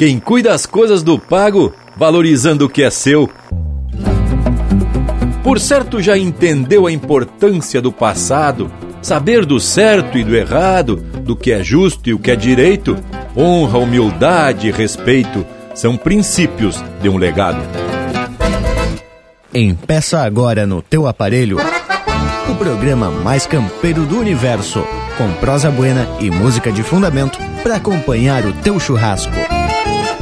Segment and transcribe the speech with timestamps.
[0.00, 3.28] Quem cuida as coisas do pago, valorizando o que é seu.
[5.44, 11.36] Por certo já entendeu a importância do passado, saber do certo e do errado, do
[11.36, 12.96] que é justo e o que é direito,
[13.36, 15.44] honra, humildade e respeito
[15.74, 17.60] são princípios de um legado.
[19.52, 21.58] Empeça agora no teu aparelho
[22.50, 24.82] o programa mais campeiro do universo,
[25.18, 29.59] com prosa buena e música de fundamento para acompanhar o teu churrasco.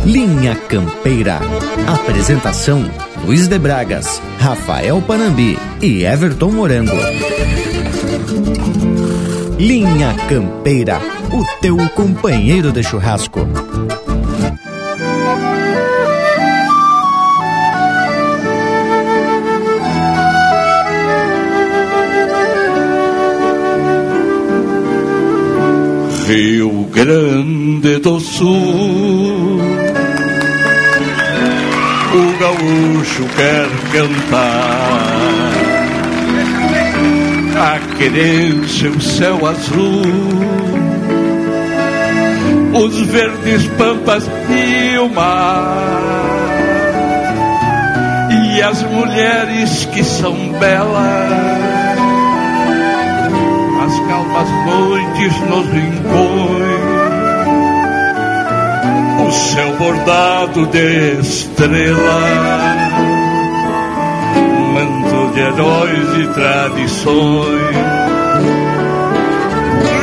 [0.04, 1.40] Linha Campeira.
[1.86, 2.84] Apresentação:
[3.24, 6.96] Luiz de Bragas, Rafael Panambi e Everton Morango.
[9.58, 11.00] Linha Campeira,
[11.32, 13.40] o teu companheiro de churrasco.
[26.28, 29.27] Rio Grande do Sul.
[32.18, 35.52] O gaúcho quer cantar.
[37.56, 40.02] A querência, o céu azul,
[42.74, 45.76] os verdes pampas e o mar,
[48.30, 51.98] e as mulheres que são belas
[53.88, 56.77] as calmas noites nos rincões,
[59.28, 61.98] o céu bordado de estrelas,
[64.72, 67.76] manto de heróis e tradições.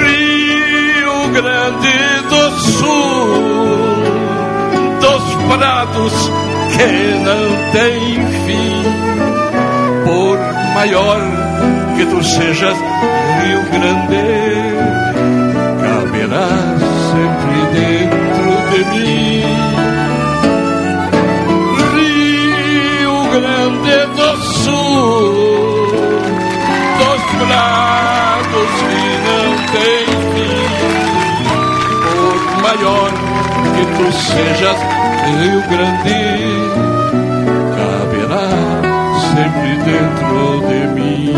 [0.03, 1.97] Rio Grande
[2.29, 3.37] do Sul,
[5.01, 6.13] dos prados
[6.77, 6.89] que
[7.25, 7.97] não tem
[8.45, 8.83] fim,
[10.05, 10.37] por
[10.75, 11.19] maior
[11.97, 14.44] que tu sejas Rio Grande,
[32.75, 33.11] maior
[33.75, 34.77] que tu sejas,
[35.39, 36.19] Rio Grande,
[37.77, 38.47] caberá
[39.33, 41.33] sempre dentro de mim.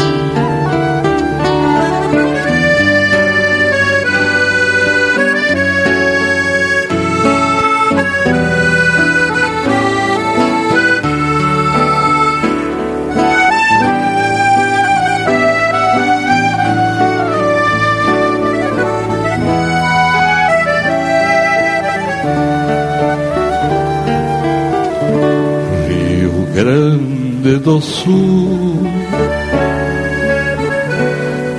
[27.47, 28.83] Grande do Sul.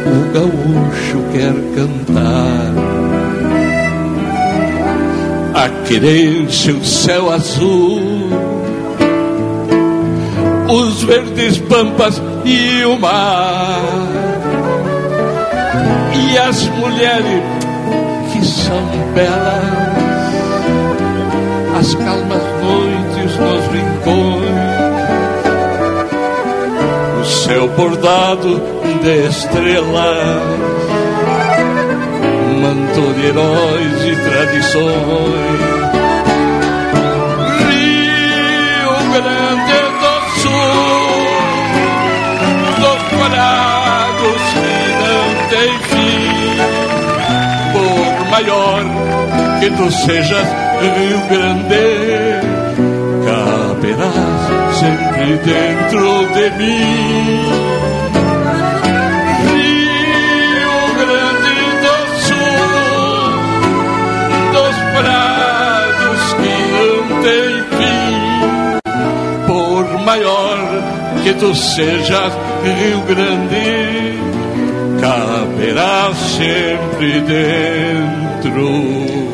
[0.07, 2.75] O gaúcho quer cantar.
[5.55, 8.29] A querência, o céu azul,
[10.69, 13.81] os verdes pampas e o mar,
[16.15, 17.43] e as mulheres
[18.31, 20.35] que são belas,
[21.81, 24.48] as calmas noites nos rincões
[27.49, 28.61] céu bordado
[29.03, 30.43] de estrelas,
[32.61, 34.85] manto de heróis e tradições.
[37.71, 41.23] Rio Grande do Sul,
[42.83, 44.77] dos prados que
[45.07, 46.21] não tem fim,
[47.73, 48.83] por maior
[49.59, 50.49] que tu sejas,
[50.83, 51.87] Rio Grande,
[53.25, 54.38] caberás
[54.79, 57.43] sempre dentro de mim.
[59.51, 61.97] Rio Grande do
[62.27, 63.31] Sul,
[64.53, 68.17] dos prados que não tem fim,
[69.47, 70.59] por maior
[71.25, 74.19] que tu sejas, Rio Grande,
[75.01, 79.28] caberá sempre dentro.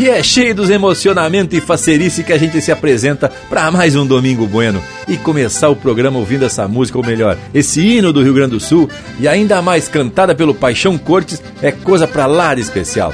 [0.00, 4.06] E é cheio dos emocionamentos e facerice que a gente se apresenta para mais um
[4.06, 8.32] Domingo Bueno e começar o programa ouvindo essa música, ou melhor, esse hino do Rio
[8.32, 8.88] Grande do Sul
[9.18, 13.12] e ainda mais cantada pelo Paixão Cortes é coisa pra lá de especial.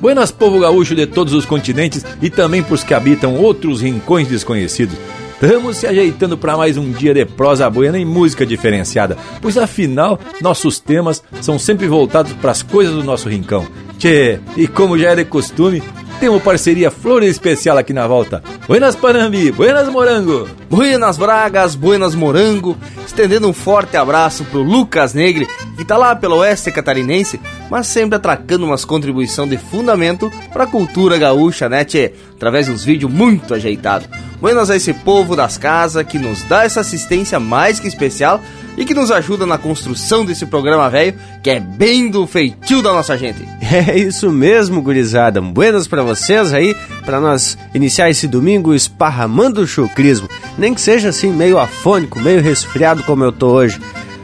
[0.00, 4.96] Buenas povo gaúcho de todos os continentes e também pros que habitam outros rincões desconhecidos.
[5.32, 10.16] estamos se ajeitando para mais um dia de prosa buena e música diferenciada, pois afinal
[10.40, 13.66] nossos temas são sempre voltados para as coisas do nosso rincão.
[14.00, 15.82] Tchê, e como já é de costume,
[16.20, 18.42] temos parceria Flores Especial aqui na volta.
[18.68, 20.46] Buenas Panambi, buenas Morango.
[20.68, 22.76] Buenas Bragas, buenas Morango.
[23.06, 27.40] Estendendo um forte abraço pro Lucas Negre, que tá lá pelo oeste catarinense,
[27.70, 32.12] mas sempre atracando umas contribuição de fundamento pra cultura gaúcha, né, tchê?
[32.40, 34.08] Através de uns vídeos muito ajeitados.
[34.40, 38.40] Buenas a esse povo das casas que nos dá essa assistência mais que especial
[38.78, 42.94] e que nos ajuda na construção desse programa velho, que é bem do feitio da
[42.94, 43.46] nossa gente.
[43.70, 45.38] É isso mesmo, gurizada.
[45.40, 50.26] Buenas para vocês aí, para nós iniciar esse domingo esparramando o chucrismo.
[50.56, 53.78] Nem que seja assim, meio afônico, meio resfriado como eu tô hoje.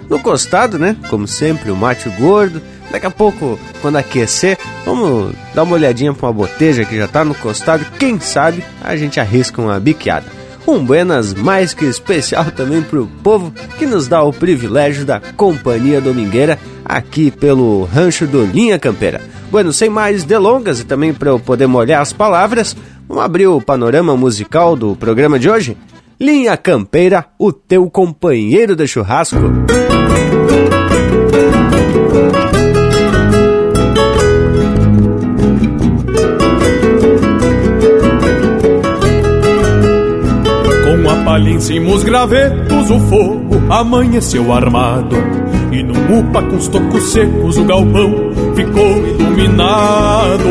[0.08, 0.96] No costado, né?
[1.10, 2.62] Como sempre, o mate gordo.
[2.90, 7.24] Daqui a pouco, quando aquecer, vamos dar uma olhadinha pra uma boteja que já tá
[7.24, 7.84] no costado.
[7.98, 10.26] Quem sabe a gente arrisca uma biqueada.
[10.66, 16.00] Um buenas mais que especial também pro povo que nos dá o privilégio da companhia
[16.00, 19.20] domingueira aqui pelo rancho do Linha Campeira.
[19.50, 22.76] Bueno, sem mais delongas e também para eu poder molhar as palavras,
[23.08, 25.76] vamos abrir o panorama musical do programa de hoje?
[26.18, 29.36] Linha Campeira, o teu companheiro de churrasco.
[32.50, 32.55] Com
[41.26, 45.16] a palha em cima os gravetos, o fogo amanheceu armado.
[45.72, 48.14] E no mupa com os tocos secos o galpão
[48.54, 50.48] ficou iluminado.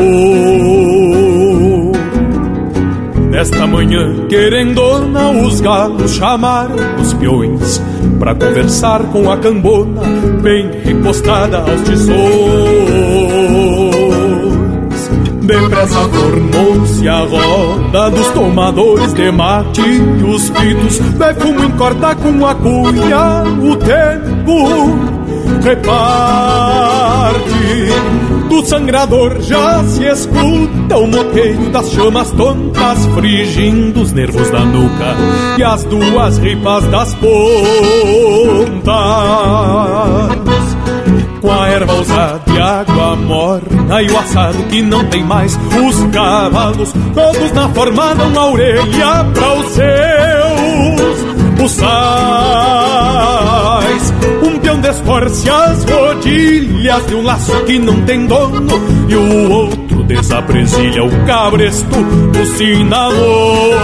[3.30, 7.82] Nesta manhã, querendona, os galos chamaram os peões
[8.18, 10.02] Pra conversar com a cambona,
[10.42, 12.16] bem recostada aos tições
[15.46, 19.80] Depressa formou-se a roda dos tomadores de mate.
[19.80, 25.16] E os pitos de fumo encorta com a cunha O tempo
[25.62, 27.46] reparte.
[28.48, 35.16] Do sangrador já se escuta o moteio das chamas tontas Frigindo os nervos da nuca
[35.58, 37.36] e as duas ripas das pontas
[41.46, 45.56] com a erva usada e água morna e o assado que não tem mais.
[45.56, 51.24] Os cavalos todos na forma dão a orelha para os seus
[51.56, 51.86] buçais.
[54.42, 60.02] Um peão desforce as rodilhas de um laço que não tem dono e o outro
[60.02, 62.02] desapresilha o cabresto
[62.32, 63.76] do cinamomo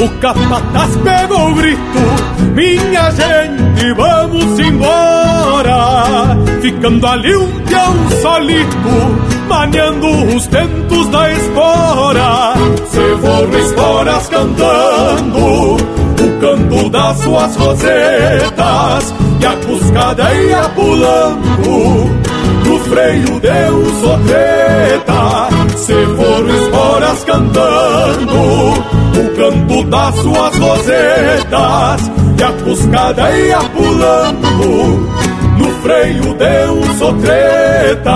[0.00, 1.80] o capataz pegou o grito,
[2.54, 6.36] minha gente, vamos embora.
[6.62, 12.54] Ficando ali um peão solito, maniando os tentos da espora.
[12.88, 22.20] Se for esporas cantando, o canto das suas rosetas, e a cuscada ia pulando,
[22.64, 25.48] no freio deu sotreta.
[25.76, 35.10] Se for esporas cantando, o canto das suas rosetas e a cuscada ia pulando
[35.58, 38.10] no freio de um sotreta.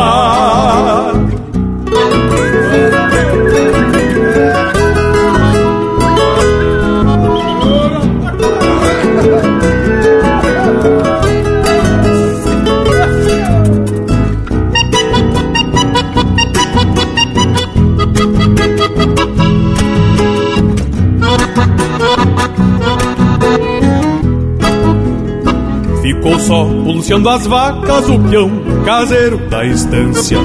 [26.55, 28.49] Só pulseando as vacas o peão
[28.85, 30.39] caseiro da estância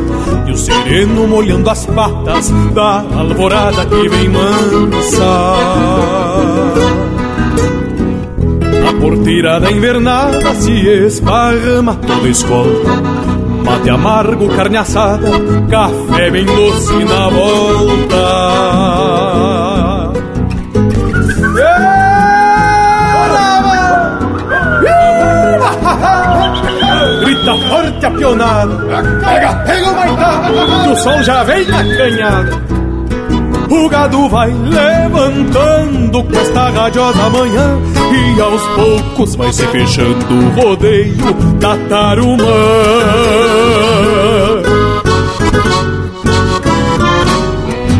[0.47, 5.53] E o sereno molhando as patas da alvorada que vem mansa.
[8.89, 13.19] A porteira da invernada se esparrama toda escolta
[13.63, 15.29] Mate amargo, carne assada,
[15.69, 18.69] café bem doce na volta
[27.49, 28.75] grita forte a pionada.
[29.23, 30.41] Pega, pega o maitá,
[30.83, 32.61] que o sol já vem na canhada.
[33.69, 37.77] O gado vai levantando com esta radiosa manhã.
[38.11, 42.43] E aos poucos vai se fechando o rodeio da tarumã.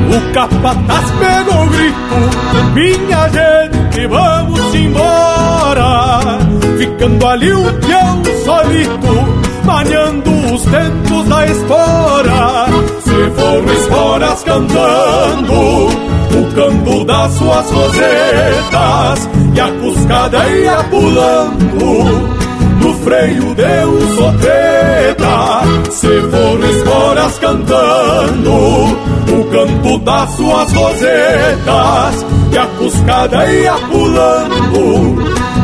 [0.10, 2.74] O capataz pegou o grito.
[2.74, 6.40] Minha gente, vamos embora.
[6.80, 9.39] Ficando ali um peão solito,
[9.80, 12.66] manhando os tentos da espora.
[13.04, 22.40] Se for for esporas cantando o canto das suas rosetas e a cuscada ia pulando.
[22.82, 32.58] No freio de um sotreta Se for esporas cantando O canto das suas rosetas E
[32.58, 35.18] a cuscada ia pulando.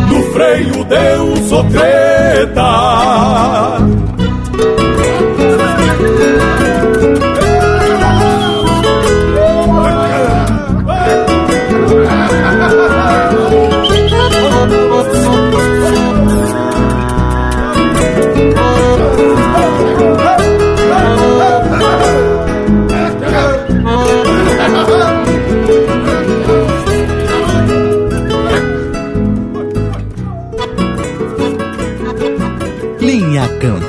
[0.10, 1.36] No freio de um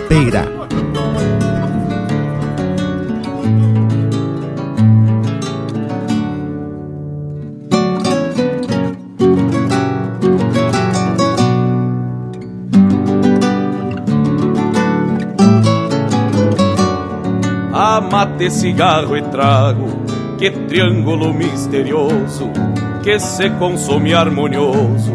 [0.06, 0.56] sotreta Campeira.
[17.72, 19.86] A mate, cigarro e trago,
[20.38, 22.50] que triângulo misterioso,
[23.02, 25.14] que se consome harmonioso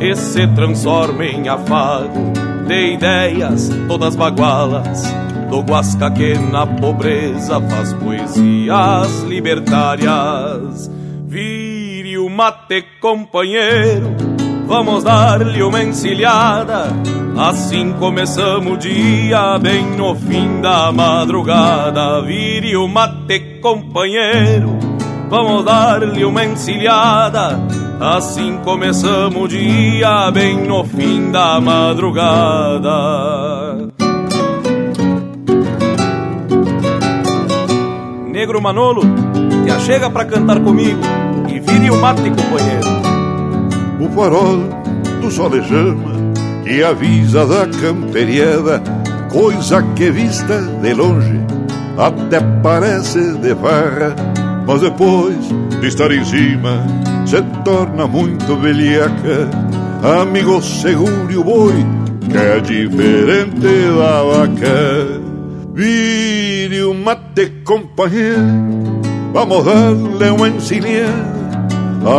[0.00, 5.04] e se transforma em afago de ideias todas bagualas
[5.50, 10.90] do Guasca que na pobreza faz poesias libertárias.
[11.26, 14.14] Vire o mate, companheiro,
[14.66, 16.88] vamos dar-lhe uma encilhada.
[17.36, 22.22] Assim começamos o dia, bem no fim da madrugada.
[22.22, 24.78] Vire o mate, companheiro,
[25.28, 27.60] vamos dar-lhe uma encilhada.
[28.04, 32.90] Assim começamos o dia, bem no fim da madrugada.
[38.30, 39.00] Negro Manolo,
[39.64, 41.00] te achega pra cantar comigo
[41.48, 42.90] e vire o mate, companheiro.
[43.98, 44.58] O farol
[45.22, 46.12] do solejama
[46.62, 48.82] que avisa da camperiada,
[49.32, 51.40] coisa que vista de longe
[51.96, 54.14] até parece de farra,
[54.66, 55.38] mas depois
[55.80, 56.84] de estar em cima
[57.24, 59.48] se torna muito velhaca.
[60.20, 61.86] Amigo, segure o boi,
[62.30, 63.60] que é diferente
[63.96, 65.24] da vaca.
[65.74, 68.38] Vire o mate, companheiro,
[69.32, 71.34] vamos dar-lhe uma encilhada.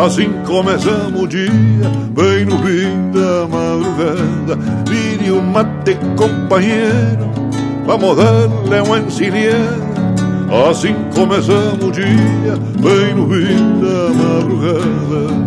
[0.04, 1.52] Assim começamos o dia,
[2.16, 4.58] bem no fim da madrugada.
[4.90, 7.32] Vire o mate, companheiro,
[7.86, 9.85] vamos dar-lhe uma encilhada.
[10.52, 15.46] Assim começamos o dia, bem no fim da madrugada.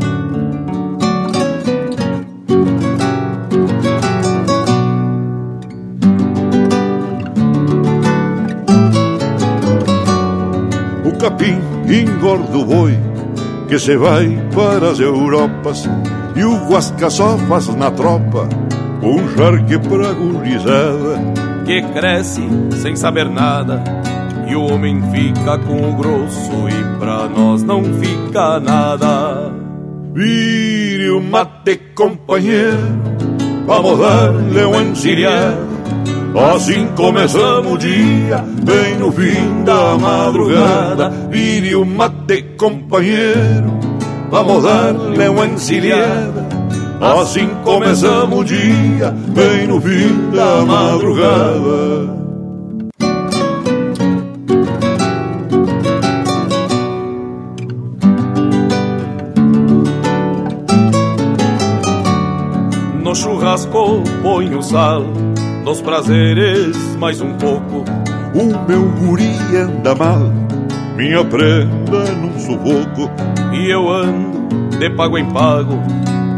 [11.05, 12.99] O capim engorda o boi
[13.69, 15.89] que se vai para as Europas
[16.35, 18.49] e o guasca só faz na tropa
[19.03, 21.21] um charque pra gurizada
[21.65, 22.43] que cresce
[22.83, 23.83] sem saber nada
[24.49, 29.53] e o homem fica com o grosso e pra nós não fica nada.
[30.15, 32.79] Vire o mate, companheiro,
[33.67, 35.69] vamos dar-lhe encilhada.
[36.55, 41.11] Assim começamos o dia, bem no fim da madrugada.
[41.31, 43.79] Vire o mate, companheiro,
[44.31, 46.49] vamos dar-lhe encilhada.
[47.01, 52.28] Assim começamos o dia, bem no fim da madrugada.
[63.49, 65.03] Churrasco ponho sal
[65.65, 67.85] Nos prazeres mais um pouco.
[68.35, 70.21] O meu guri anda mal
[70.97, 73.11] Minha prenda num sufoco.
[73.55, 75.79] E eu ando de pago em pago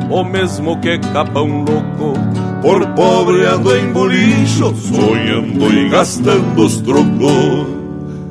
[0.08, 2.14] O mesmo que capão louco.
[2.62, 7.66] Por pobre ando em bolicho Sonhando e gastando os trocos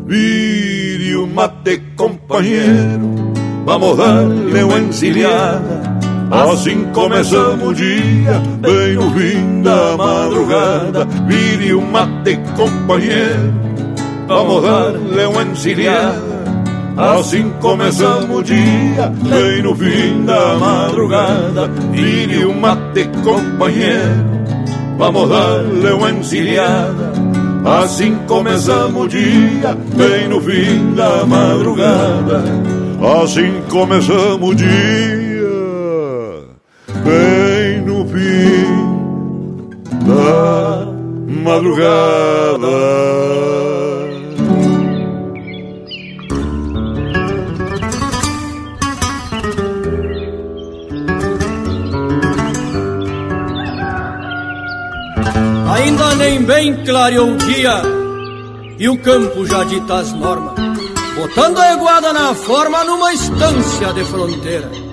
[0.06, 3.34] Vire o mate companheiro
[3.66, 5.99] Vamos dar-lhe uma encilhada
[6.32, 11.08] Assim começamos o dia, bem no fim da madrugada.
[11.28, 13.52] Vire o mate, companheiro,
[14.28, 15.42] vamos dar-lhe uma.
[16.98, 21.68] Assim começamos o dia, bem no fim da madrugada.
[21.92, 24.26] Vire o mate, companheiro,
[25.00, 26.10] vamos dar-lhe uma.
[27.82, 32.44] Assim começamos o dia, bem no fim da madrugada.
[33.24, 35.19] Assim começamos o dia
[37.00, 38.90] bem no fim
[40.06, 40.88] da
[41.44, 42.68] madrugada.
[55.74, 57.82] Ainda nem bem clareou o dia
[58.78, 60.54] e o campo já dita as normas,
[61.16, 64.89] botando a eguada na forma numa estância de fronteira.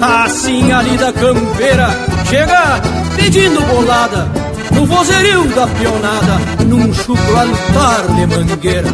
[0.00, 1.88] Assim ali da campeira
[2.28, 2.80] chega
[3.16, 4.44] pedindo bolada
[4.74, 8.88] no vozerio da pionada, num chucro altar de mangueira.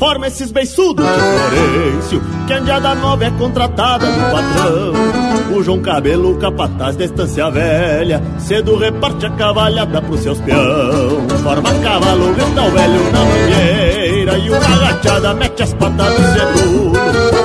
[0.00, 5.54] Forma esses beiçudos de Florencio Que a Indiada Nova é contratada do patrão.
[5.54, 11.28] O João Cabelo, capataz da estância velha Cedo reparte a cavalhada pros seus peão.
[11.42, 16.92] Forma cavalo, grita o velho na mangueira E uma agachada mete as patas no cebulo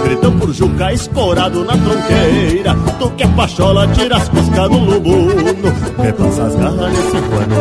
[0.05, 5.43] Gritam por Juca escorado na tronqueira Tu que é pachola, tira as coscas do lubuno.
[6.01, 7.55] Repassa as garras nesse pano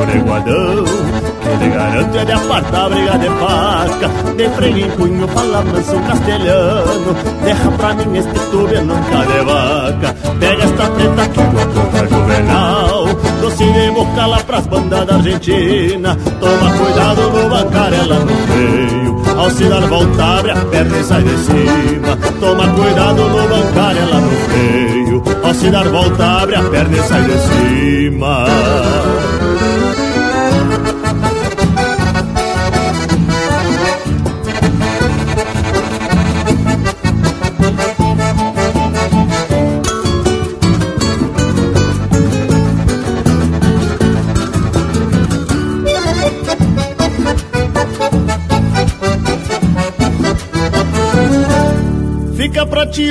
[1.61, 7.15] Lhe garante é de apartar briga de faca De freio em punho, fala manso castelhano.
[7.45, 10.15] Derra pra mim este tube nunca de vaca.
[10.41, 13.05] Pega esta teta que tua contra juvenal
[13.41, 16.17] Doce de boca lá pras bandas da Argentina.
[16.41, 19.39] Toma cuidado no bancário lá no freio.
[19.39, 22.17] Ao se dar volta abre a perna e sai de cima.
[22.41, 25.23] Toma cuidado no bancário lá no freio.
[25.45, 28.47] Ao se dar volta abre a perna e sai de cima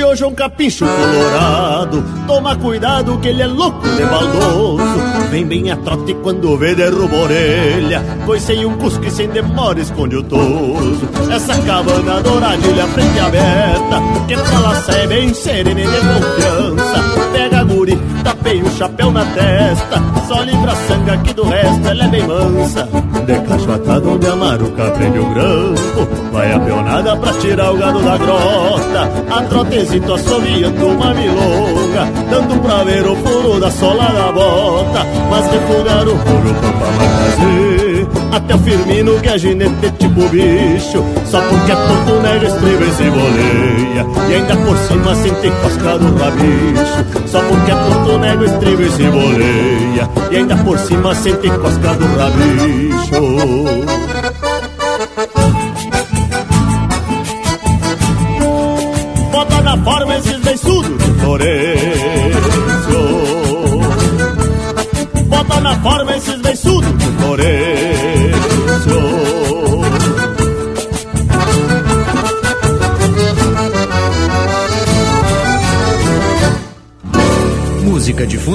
[0.02, 2.02] hoje é um capincho colorado.
[2.26, 4.82] Toma cuidado que ele é louco de baldoso.
[5.30, 8.02] Vem bem a trote quando vê derruba a orelha.
[8.24, 11.08] Pois sem um cusco e sem demora esconde o toso.
[11.30, 14.00] Essa cabana douradilha frente aberta.
[14.26, 17.30] Que pra lá sai bem serena e de confiança.
[17.32, 22.04] Pega guri, tapei o chapéu na testa Só livra a sanga que do resto ela
[22.04, 22.88] é bem mansa.
[23.26, 28.00] De cachotada onde a maruca prende o grampo Vai a peonada pra tirar o gado
[28.00, 29.10] da grota.
[29.30, 35.06] A trotezito assoviando uma milonga Dando pra ver o furo da sola da bota.
[35.30, 41.04] Mas refugar o furo pra fazer Até o Firmino que é ginete tipo bicho.
[41.24, 45.98] Só porque é todo negro estriba e se boleia E ainda por cima sente cosca
[45.98, 47.28] do rabicho.
[47.28, 51.94] Só porque é todo negro estriba e se boleia E ainda por cima sente cosca
[51.94, 53.83] do rabicho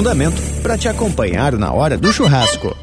[0.00, 2.74] fundamento para te acompanhar na hora do churrasco.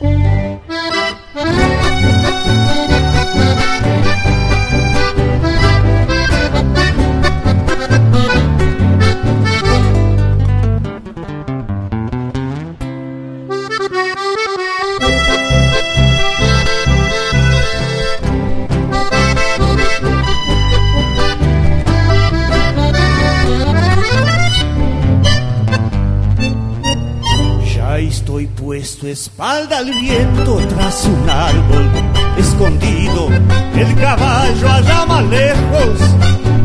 [29.78, 31.90] Espalda al viento tras un árbol
[32.38, 33.30] escondido,
[33.76, 36.00] el caballo allá más lejos,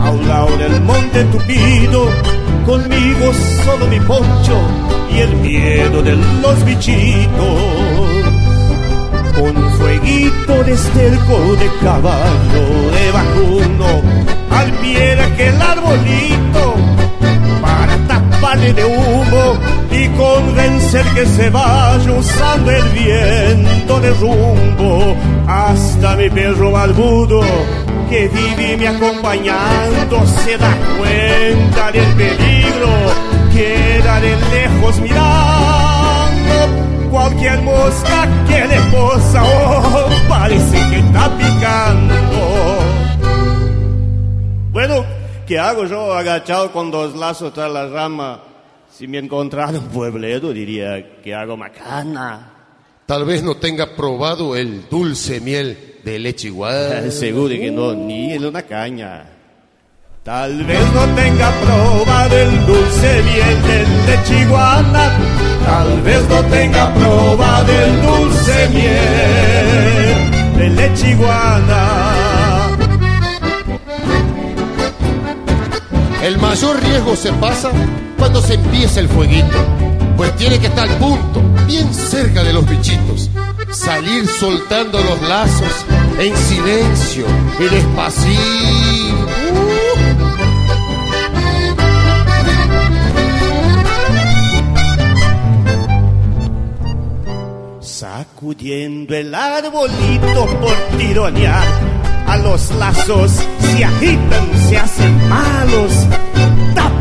[0.00, 2.08] a un lado del monte tupido,
[2.66, 3.32] conmigo
[3.64, 4.58] solo mi poncho
[5.14, 7.22] y el miedo de los bichitos.
[9.34, 13.12] Con fueguito de esterco de caballo de
[20.92, 25.16] convencer que se vaya usando el viento de rumbo.
[25.46, 27.40] Hasta mi perro barbudo
[28.08, 32.88] que vive me acompañando se da cuenta del peligro
[33.52, 37.10] queda de lejos mirando.
[37.10, 42.14] Cualquier mosca que le posa oh, parece que está picando.
[44.70, 45.04] Bueno
[45.46, 48.40] ¿qué hago yo agachado con dos lazos tras la rama
[49.02, 52.52] si me encontrara un puebledo, diría que hago macana.
[53.04, 57.10] Tal vez no tenga probado el dulce miel de leche igual.
[57.10, 59.28] Seguro que no, ni en una caña.
[60.22, 65.18] Tal vez no tenga probado el dulce miel de leche iguana.
[65.64, 72.68] Tal vez no tenga probado el dulce miel de leche iguana.
[76.22, 77.72] El mayor riesgo se pasa
[78.22, 79.58] cuando se empieza el fueguito,
[80.16, 83.28] pues tiene que estar al punto, bien cerca de los bichitos.
[83.72, 85.72] Salir soltando los lazos
[86.20, 87.26] en silencio
[87.58, 89.26] y despacito.
[97.80, 101.66] Sacudiendo el arbolito por tironear,
[102.28, 105.92] a los lazos se agitan, se hacen malos,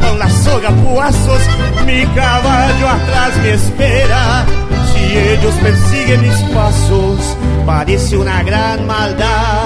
[0.02, 1.42] tapan la soga puazos,
[1.86, 4.46] mi caballo atrás me espera.
[4.94, 9.66] Si ellos persiguen mis pasos, parece una gran maldad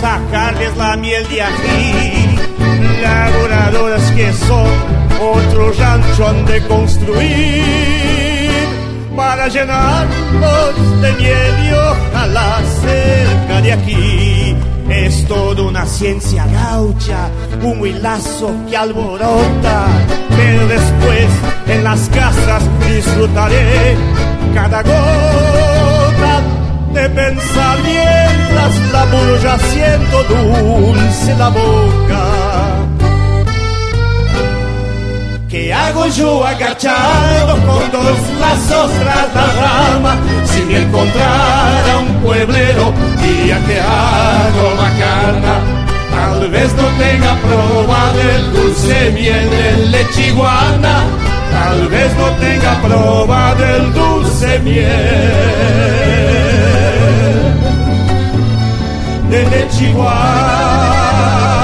[0.00, 2.38] sacarles la miel de aquí.
[3.02, 4.70] Laboradoras que son,
[5.20, 7.68] otro rancho han de construir
[9.16, 14.27] para llenarlos de miel y ojalá cerca de aquí.
[14.88, 17.28] Es toda una ciencia gaucha,
[17.62, 19.86] un huilazo que alborota,
[20.36, 21.26] pero después
[21.66, 23.96] en las casas disfrutaré
[24.54, 26.42] cada gota
[26.94, 32.47] de pensar mientras la ya siento dulce la boca.
[35.88, 40.16] Hago yo agachado con dos lazos tras la rama?
[40.44, 45.60] Si me encontrara un pueblero, diría que hago macana.
[46.10, 51.04] Tal vez no tenga probado el dulce miel de lechiguana.
[51.50, 54.88] Tal vez no tenga probado el dulce miel
[59.30, 61.57] de lechiguana.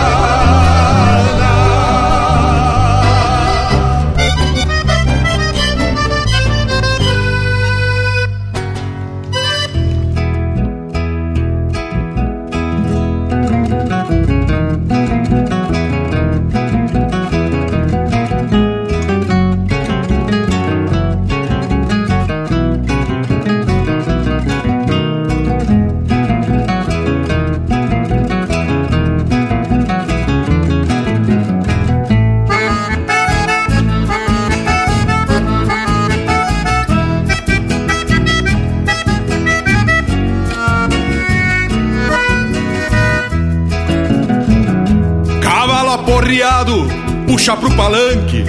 [47.35, 48.45] Puxa pro palanque,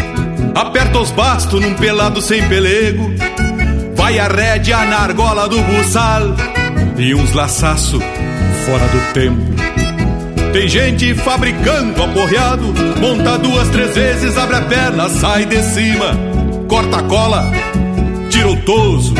[0.53, 3.11] aperta os bastos num pelado sem pelego,
[3.95, 6.35] vai a rédea na argola do buçal
[6.95, 7.99] e uns laçaço
[8.63, 9.41] fora do tempo.
[10.53, 16.15] Tem gente fabricando aporreado, monta duas, três vezes, abre a perna, sai de cima,
[16.67, 17.51] corta a cola,
[18.29, 19.15] tira o toso,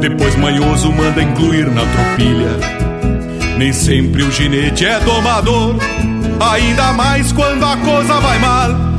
[0.00, 3.58] depois manhoso manda incluir na tropilha.
[3.58, 5.74] Nem sempre o ginete é domador,
[6.38, 8.89] ainda mais quando a coisa vai mal.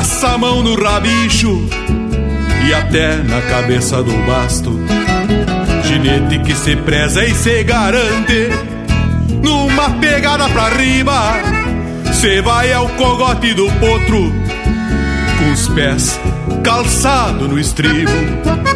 [0.00, 1.62] Passa a mão no rabicho
[2.66, 4.72] e até na cabeça do basto.
[5.84, 8.48] Ginete que se preza e se garante,
[9.42, 11.42] numa pegada pra riba,
[12.14, 14.32] cê vai ao cogote do potro,
[15.38, 16.18] com os pés
[16.64, 18.69] calçado no estribo.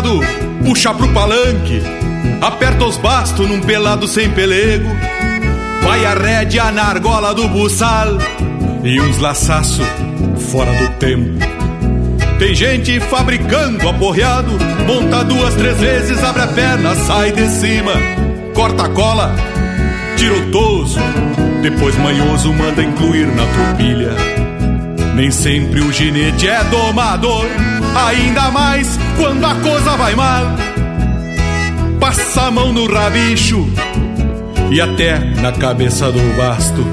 [0.00, 0.20] Aporreado,
[0.64, 1.82] puxa pro palanque,
[2.40, 4.88] aperta os bastos num pelado sem pelego,
[5.82, 8.18] vai a rédea na argola do buçal
[8.82, 9.82] e uns laçaço
[10.50, 11.38] fora do tempo.
[12.38, 14.52] Tem gente fabricando aporreado,
[14.86, 17.92] monta duas, três vezes, abre a perna, sai de cima,
[18.54, 19.34] corta a cola,
[20.16, 20.98] tira o toso,
[21.62, 24.14] depois manhoso manda incluir na tropilha.
[25.14, 27.46] Nem sempre o ginete é domador,
[27.94, 30.44] ainda mais quando a coisa vai mal.
[32.00, 33.68] Passa a mão no rabicho
[34.70, 36.86] e até na cabeça do basto.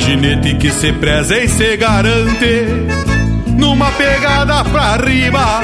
[0.00, 2.66] Ginete que se preza e se garante,
[3.46, 5.60] numa pegada pra riba,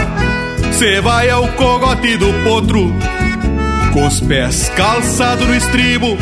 [0.73, 2.95] cê vai ao cogote do potro,
[3.93, 6.17] com os pés calçados no estribo.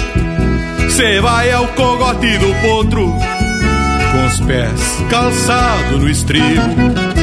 [0.88, 3.12] Cê vai ao cogote do potro,
[4.12, 7.13] com os pés calçados no estribo.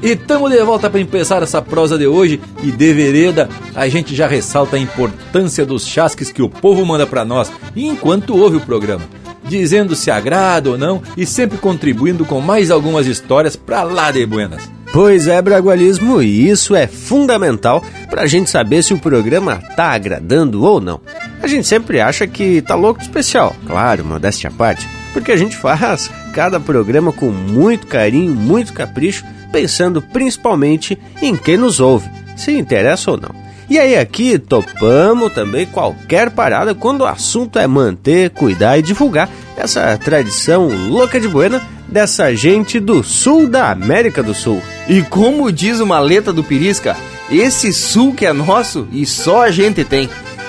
[0.00, 4.14] E tamo de volta para empezar essa prosa de hoje e de vereda, a gente
[4.14, 8.60] já ressalta a importância dos chasques que o povo manda para nós enquanto ouve o
[8.60, 9.04] programa,
[9.48, 14.24] dizendo se agrada ou não e sempre contribuindo com mais algumas histórias para lá de
[14.26, 14.68] buenas.
[14.92, 19.92] Pois é, Bragualismo, e isso é fundamental para a gente saber se o programa tá
[19.92, 21.00] agradando ou não.
[21.42, 25.56] A gente sempre acha que tá louco especial, claro, modéstia à parte, porque a gente
[25.56, 32.52] faz cada programa com muito carinho, muito capricho, pensando principalmente em quem nos ouve, se
[32.52, 33.47] interessa ou não.
[33.70, 39.28] E aí aqui topamos também qualquer parada quando o assunto é manter, cuidar e divulgar
[39.58, 44.62] essa tradição louca de buena dessa gente do sul da América do Sul.
[44.88, 46.96] E como diz uma letra do Pirisca,
[47.30, 50.08] esse sul que é nosso e só a gente tem.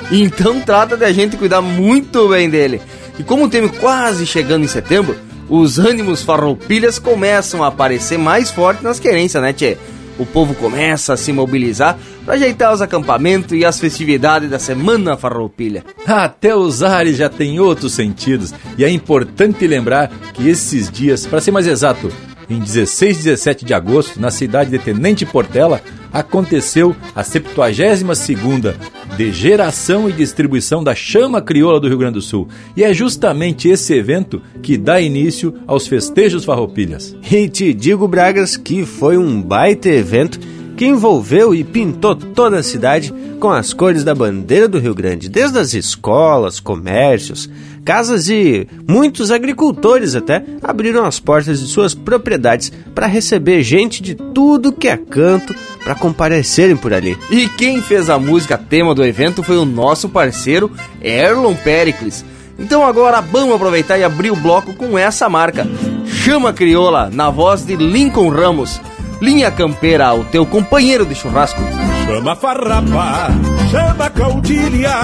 [0.10, 2.82] Então trata de a gente cuidar muito bem dele.
[3.17, 5.17] E como temos quase chegando em setembro,
[5.49, 9.77] os ânimos farroupilhas começam a aparecer mais fortes nas querências, né, tchê?
[10.17, 11.97] O povo começa a se mobilizar
[12.30, 15.84] para ajeitar os acampamentos e as festividades da Semana Farroupilha.
[16.06, 21.42] Até os ares já têm outros sentidos e é importante lembrar que esses dias, para
[21.42, 22.12] ser mais exato,
[22.48, 25.82] em 16 e 17 de agosto, na cidade de Tenente Portela,
[26.13, 28.76] aconteceu a 72ª
[29.18, 32.48] de geração e distribuição da chama crioula do Rio Grande do Sul.
[32.78, 37.15] E é justamente esse evento que dá início aos festejos farroupilhas.
[37.32, 40.39] E te digo, Bragas, que foi um baita evento
[40.80, 45.28] que envolveu e pintou toda a cidade com as cores da bandeira do Rio Grande,
[45.28, 47.50] desde as escolas, comércios,
[47.84, 54.15] casas e muitos agricultores até abriram as portas de suas propriedades para receber gente de
[54.15, 57.18] tudo que é canto para comparecerem por ali.
[57.30, 62.24] E quem fez a música tema do evento foi o nosso parceiro Erlon Pericles.
[62.58, 65.68] Então agora vamos aproveitar e abrir o bloco com essa marca.
[66.06, 68.80] Chama Crioula, na voz de Lincoln Ramos.
[69.21, 71.62] Linha Campeira, o teu companheiro de churrasco.
[72.05, 73.29] Chama farrapa,
[73.69, 74.95] chama caudilha,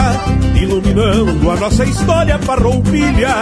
[0.60, 3.36] iluminando a nossa história farroupilha.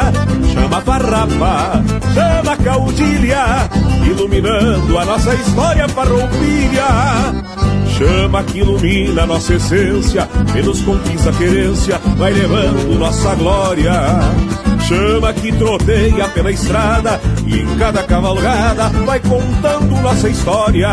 [0.53, 1.83] Chama farrapa,
[2.13, 3.69] chama caudilha,
[4.05, 6.87] iluminando a nossa história farroupilha.
[7.97, 13.93] Chama que ilumina a nossa essência, e nos conquista querência, vai levando nossa glória.
[14.87, 20.89] Chama que troteia pela estrada e em cada cavalgada vai contando nossa história.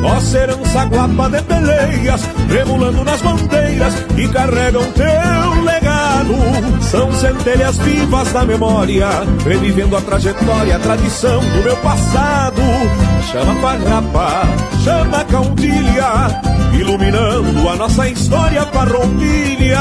[0.00, 6.82] Nossa herança guapa de peleias, remulando nas bandeiras que carregam teu legado.
[6.82, 9.08] São centelhas vivas da memória,
[9.44, 12.62] revivendo a trajetória, a tradição do meu passado.
[13.32, 14.42] Chama farrapa,
[14.84, 16.40] chama caudilha,
[16.78, 19.80] iluminando a nossa história farroupilha.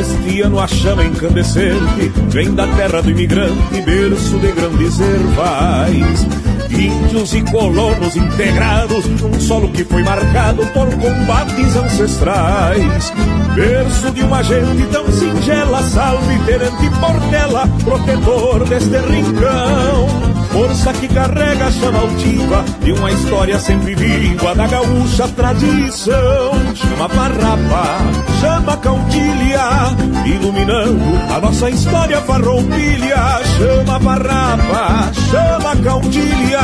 [0.00, 6.26] Este ano a chama incandescente vem da terra do imigrante, berço de grandes ervais.
[6.70, 13.12] Índios e colonos integrados num solo que foi marcado por combates ancestrais.
[13.54, 20.39] Berço de uma gente tão singela, salve Tenente Portela, protetor deste rincão.
[20.52, 26.50] Força que carrega a chama altiva de uma história sempre viva da gaúcha tradição.
[26.74, 27.98] Chama farrapa,
[28.40, 33.40] chama caudilha, iluminando a nossa história farroupilha.
[33.58, 36.60] Chama farrapa, chama caudilha,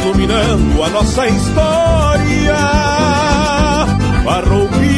[0.00, 2.56] iluminando a nossa história
[4.24, 4.97] farroupilha.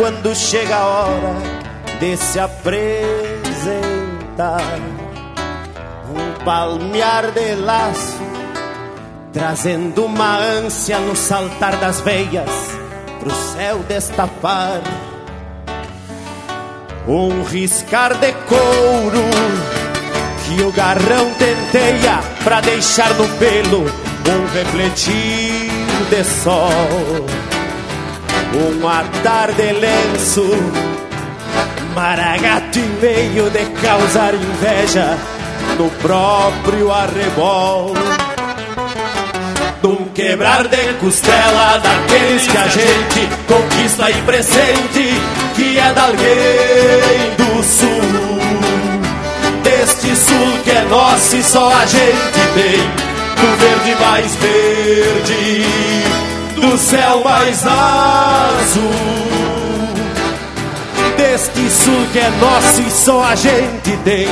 [0.00, 1.36] Quando chega a hora
[2.00, 3.10] de se apresentar.
[6.10, 8.18] Um palmear de laço
[9.30, 12.48] trazendo uma ânsia no saltar das veias
[13.20, 14.80] pro céu destapar.
[17.06, 19.28] Um riscar de couro
[20.46, 23.84] que o garrão tenteia pra deixar no pelo
[24.30, 25.70] um refletir
[26.08, 26.68] de sol,
[28.54, 30.50] um atar de lenço,
[31.94, 35.16] maragato e meio de causar inveja
[35.78, 37.94] no próprio arrebol.
[39.82, 45.20] Num quebrar de costela daqueles que a gente conquista e presente,
[45.54, 48.40] que é da alguém do sul.
[49.62, 53.10] Deste sul que é nosso e só a gente tem
[53.40, 55.64] do verde mais verde,
[56.60, 58.90] do céu mais azul.
[61.16, 64.26] Deste sul que é nosso e só a gente tem,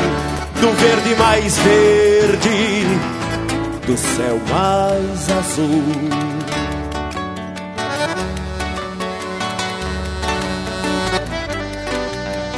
[0.60, 2.86] do verde mais verde,
[3.86, 5.84] do céu mais azul.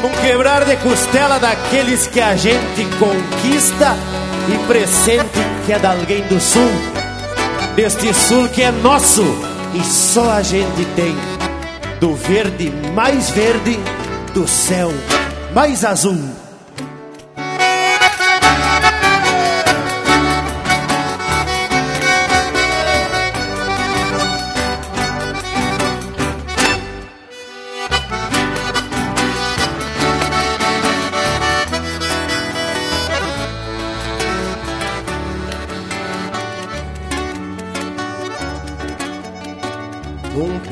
[0.02, 3.96] Num quebrar de costela daqueles que a gente conquista
[4.48, 6.70] e presente que é de alguém do sul,
[7.76, 11.14] deste sul que é nosso e só a gente tem,
[12.00, 13.78] do verde mais verde,
[14.34, 14.90] do céu
[15.54, 16.39] mais azul.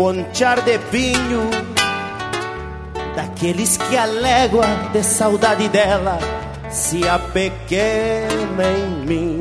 [0.09, 1.51] Ponchar de pinho
[3.15, 6.19] daqueles que a légua de saudade dela
[6.71, 9.41] se apequena em mim.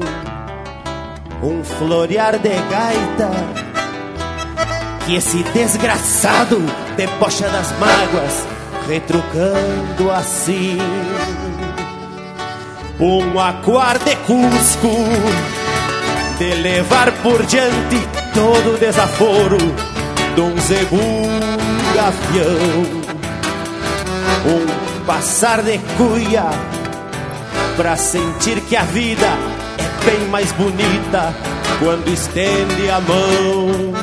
[1.41, 3.32] Um florear de gaita
[5.06, 6.58] que esse desgraçado
[6.97, 8.45] debocha das mágoas,
[8.89, 10.77] retrucando assim.
[12.99, 14.97] Um aquar de cusco
[16.38, 19.96] de levar por diante todo o desaforo
[20.38, 21.02] de um zebu
[21.95, 23.02] gafião.
[24.45, 26.45] Um passar de cuia
[27.76, 29.26] pra sentir que a vida
[29.80, 31.34] é bem mais bonita
[31.80, 33.93] quando estende a mão.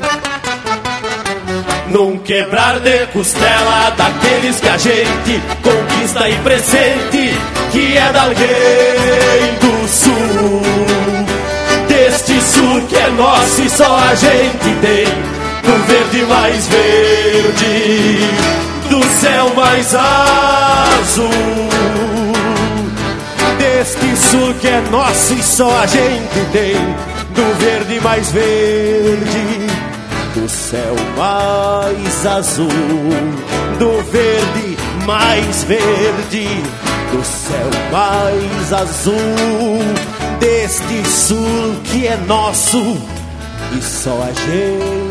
[1.90, 7.38] Num quebrar de costela daqueles que a gente conquista e presente,
[7.70, 10.62] que é da alguém do sul.
[11.87, 15.34] Deste sul que é nosso e só a gente tem,
[15.64, 18.18] do verde mais verde,
[18.90, 21.28] do céu mais azul.
[23.59, 26.76] Deste sul que é nosso e só a gente tem,
[27.34, 29.84] do verde mais verde
[30.34, 32.68] do céu mais azul,
[33.78, 34.76] do verde
[35.07, 36.49] mais verde,
[37.12, 39.14] do céu mais azul,
[40.41, 42.99] deste sul que é nosso
[43.72, 45.03] e só a gente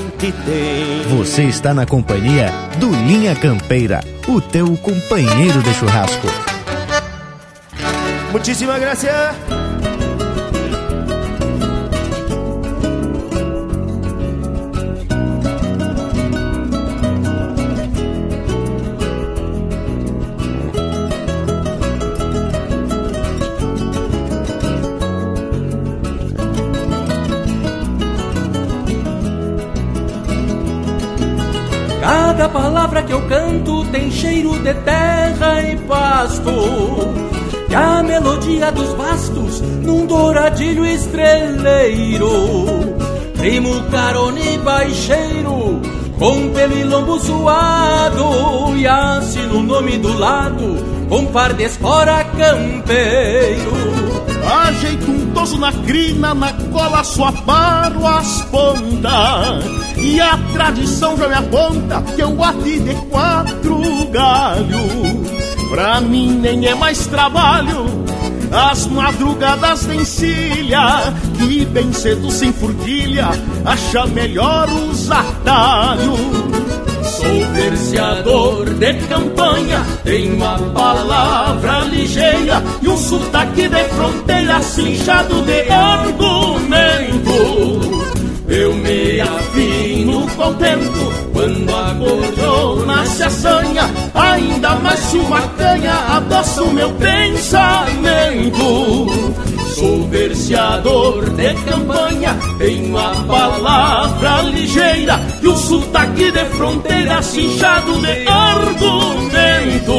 [1.10, 2.50] Você está na companhia
[2.80, 6.28] do Linha Campeira, o teu companheiro de churrasco.
[8.32, 9.63] Muitíssimas gracias.
[32.44, 36.52] Cada palavra que eu canto tem cheiro de terra e pasto.
[37.70, 42.28] E a melodia dos bastos num douradilho estreleiro.
[43.38, 45.80] Primo carone baixeiro
[46.20, 48.76] com pelo e lombo suado.
[48.76, 53.72] E assino o nome do lado com par de espora campeiro.
[54.66, 61.30] Ajeito um toso na crina, na cola só paro as pontas E a tradição já
[61.30, 65.30] me aponta que eu bati de quatro galhos.
[65.70, 67.86] Pra mim nem é mais trabalho.
[68.52, 73.30] As madrugadas de encilha Que bem cedo sem furquilha
[73.66, 76.20] Acha melhor os atalhos.
[77.04, 85.70] Sou verseador de campanha, tenho a palavra ligeira e um sotaque de fronteira cinchado de
[85.70, 87.34] argumento.
[88.54, 96.72] Eu me afino contento quando a corona se assanha, ainda mais uma canha adoça o
[96.72, 98.54] meu pensamento.
[99.74, 108.28] Sou verseador de campanha, tenho a palavra ligeira e o sotaque de fronteira cinchado de
[108.28, 109.94] argumento.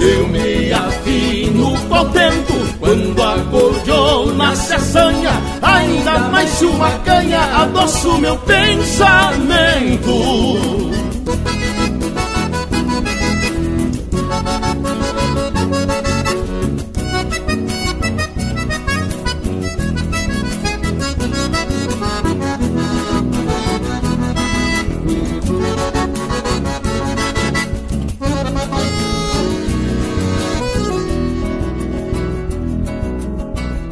[0.00, 2.53] Eu me afino contento
[2.84, 5.32] quando a cordiona se assanha
[5.62, 10.12] Ainda mais uma canha adoça o meu pensamento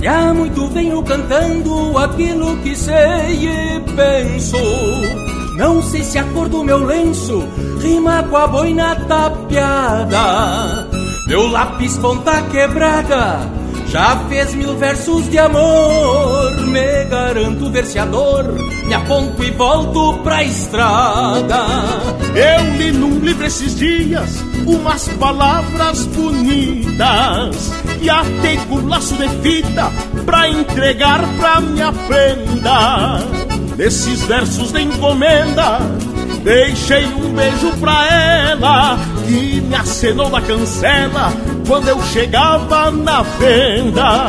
[0.03, 4.57] E há muito venho cantando aquilo que sei e penso.
[5.57, 7.48] Não sei se a cor do meu lenço
[7.80, 10.88] rima com a boina tapeada.
[11.28, 13.48] Meu lápis ponta quebrada
[13.92, 16.50] já fez mil versos de amor.
[16.66, 18.44] Me garanto verseador,
[18.87, 21.66] me aponto e volto pra estrada.
[22.35, 29.91] Eu li num livro esses dias umas palavras bonitas e atei com laço de fita
[30.24, 33.20] pra entregar pra minha prenda.
[33.76, 35.78] Nesses versos de encomenda,
[36.45, 41.33] deixei um beijo pra ela que me acenou na cancela
[41.66, 44.26] quando eu chegava na venda.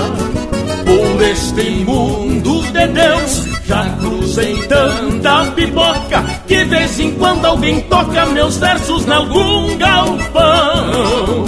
[0.85, 8.25] Por este mundo de Deus já cruzei tanta pipoca que vez em quando alguém toca
[8.27, 11.45] meus versos em algum galpão.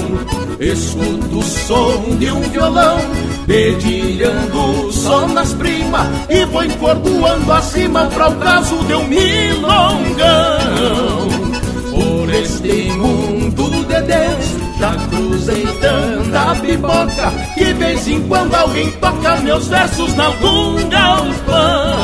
[0.59, 2.97] Escuto o som de um violão
[3.45, 10.15] dedilhando só nas primas e vou encordoando acima para o caso de um milongão.
[11.91, 19.37] Por este mundo de Deus já cruzei tanta pipoca que vez em quando alguém toca
[19.37, 21.95] meus versos em algum galpão.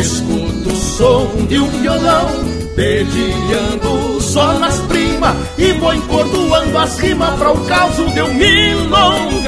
[0.00, 2.26] Escuto o som de um violão
[2.74, 9.44] dedilhando só nas primas e vou encordoando acima para o caso de um milongão.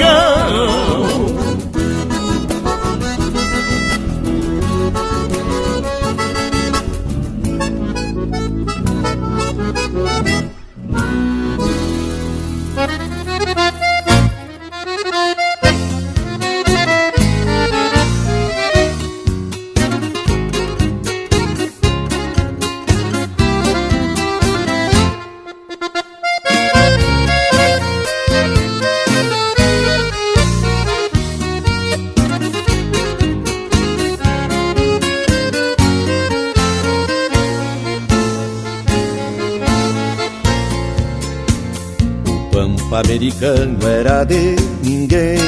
[43.01, 45.39] Americano era de ninguém.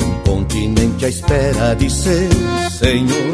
[0.00, 2.28] Um continente à espera de ser
[2.70, 3.32] senhor.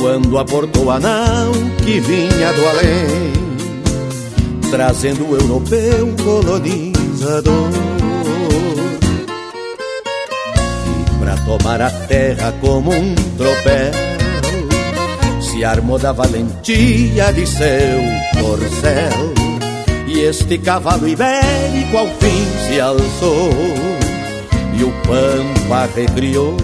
[0.00, 1.52] Quando aportou a nau
[1.84, 3.32] que vinha do além,
[4.70, 7.70] trazendo o europeu colonizador.
[10.86, 13.92] E pra tomar a terra como um tropel,
[15.40, 19.48] se armou da valentia de seu corcel
[20.08, 23.50] e este cavalo ibérico ao fim se alçou
[24.78, 26.56] E o pampa recriou.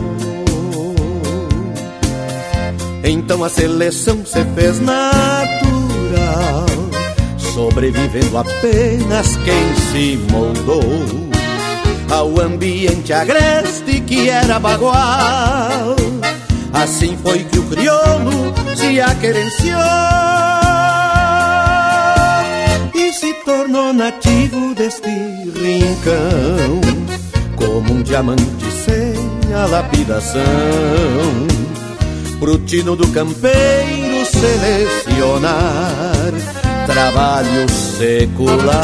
[3.05, 5.05] Então a seleção se fez natural
[7.37, 10.83] Sobrevivendo apenas quem se moldou
[12.11, 15.97] Ao ambiente agreste que era bagual.
[16.73, 20.34] Assim foi que o crioulo se aquerenciou
[23.13, 26.81] se tornou nativo deste rincão,
[27.57, 29.15] como um diamante sem
[29.55, 30.43] a lapidação.
[32.39, 36.33] Pro tino do campeiro selecionar
[36.87, 38.75] trabalho secular.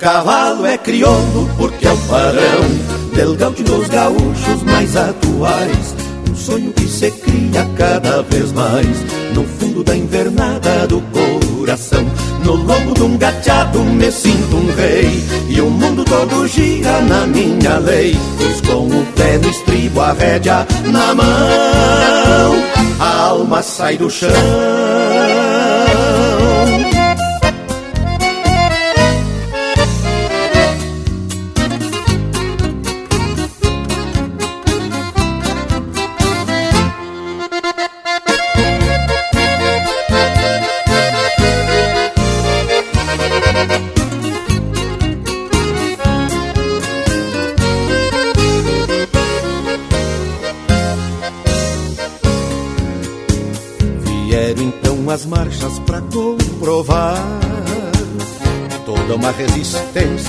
[0.00, 5.95] Cavalo é crioulo porque é o parão del gaúcho dos gaúchos mais atuais.
[6.36, 9.04] Sonho que se cria cada vez mais.
[9.34, 12.04] No fundo da invernada do coração.
[12.44, 15.24] No lombo de um gateado me sinto um rei.
[15.48, 18.16] E o mundo todo gira na minha lei.
[18.38, 22.54] Pois com o pé no estribo, a rédea na mão
[23.00, 24.95] A alma sai do chão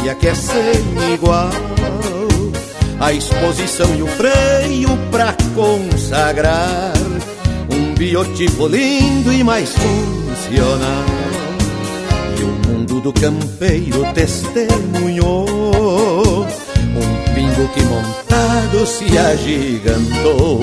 [0.08, 1.50] resistência que é sem igual.
[3.00, 6.94] A exposição e o freio para consagrar
[7.70, 11.06] um biotipo lindo e mais funcional.
[12.40, 15.46] E o mundo do campeiro testemunhou
[16.46, 20.62] um pingo que montado se agigantou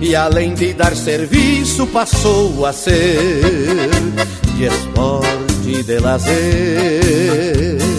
[0.00, 3.40] e além de dar serviço passou a ser
[4.56, 7.95] de esporte e de lazer.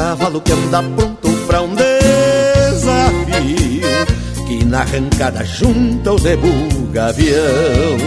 [0.00, 1.84] Cavalo que anda pronto pra um desafio,
[4.48, 6.48] que na arrancada junta o zebu
[6.90, 7.98] gavião,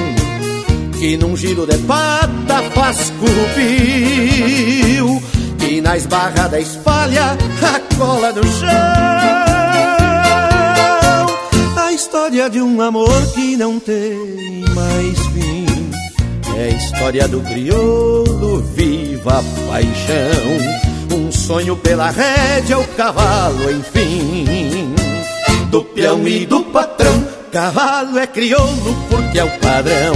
[0.97, 5.21] que num giro de pata faz curupio,
[5.59, 9.43] que na esbarrada espalha a cola no chão
[11.93, 15.67] história de um amor que não tem mais fim.
[16.57, 20.92] É a história do crioulo, viva a paixão.
[21.13, 24.95] Um sonho pela rédea, o cavalo, enfim.
[25.69, 30.15] Do peão e do patrão, cavalo é crioulo porque é o padrão.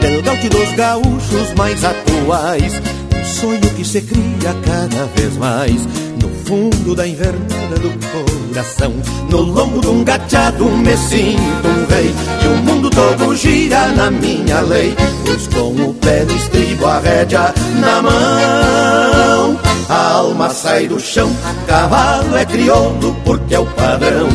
[0.00, 2.80] Del gaúcho dos gaúchos mais atuais.
[3.14, 5.86] Um sonho que se cria cada vez mais
[6.22, 8.94] no fundo da invernada do coração.
[9.30, 14.10] No lombo de um gateado me sinto um rei e o mundo todo gira na
[14.10, 14.94] minha lei.
[15.26, 19.58] Pois com o pé no estribo, a rédea na mão,
[19.88, 21.30] a alma sai do chão.
[21.66, 24.28] Cavalo é crioulo porque é o padrão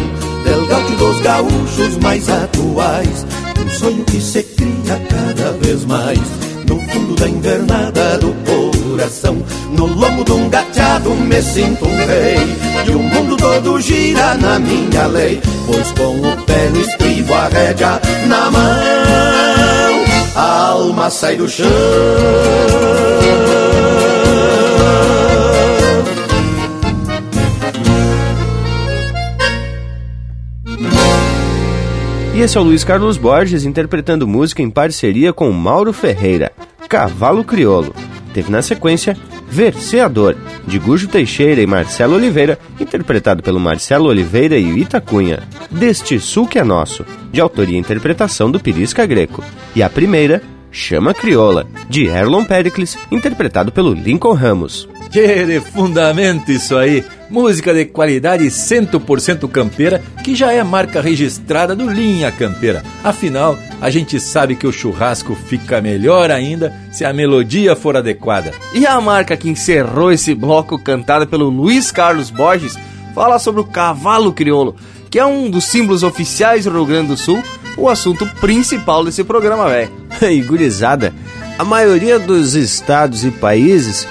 [0.43, 3.25] del dos gaúchos mais atuais.
[3.59, 6.19] Um sonho que se cria cada vez mais
[6.67, 9.37] no fundo da invernada do coração.
[9.71, 12.37] No lombo de um gateado me sinto um rei
[12.87, 17.47] E o mundo todo gira na minha lei Pois com o pé no estribo, a
[17.47, 18.63] rédea na mão
[20.35, 21.67] A alma sai do chão
[32.33, 36.51] E esse é o Luiz Carlos Borges interpretando música em parceria com Mauro Ferreira,
[36.89, 37.93] Cavalo Criolo.
[38.33, 39.15] Teve na sequência
[39.47, 45.43] Verseador, de Gujo Teixeira e Marcelo Oliveira, interpretado pelo Marcelo Oliveira e Ita Cunha.
[45.69, 49.43] Deste Sul que é Nosso, de autoria e interpretação do Pirisca Greco.
[49.75, 50.41] E a primeira,
[50.73, 54.89] Chama Crioula, de Erlon Pericles, interpretado pelo Lincoln Ramos.
[55.11, 57.05] Que fundamento isso aí!
[57.29, 62.83] Música de qualidade 100% campeira, que já é marca registrada do Linha Campeira.
[63.03, 68.51] Afinal, a gente sabe que o churrasco fica melhor ainda se a melodia for adequada.
[68.73, 72.77] E a marca que encerrou esse bloco cantada pelo Luiz Carlos Borges
[73.13, 74.75] fala sobre o cavalo crioulo,
[75.11, 77.43] que é um dos símbolos oficiais do Rio Grande do Sul,
[77.77, 79.91] o assunto principal desse programa, velho.
[80.21, 81.13] e gurizada,
[81.57, 84.07] a maioria dos estados e países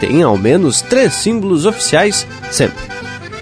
[0.00, 2.78] tem ao menos três símbolos oficiais sempre.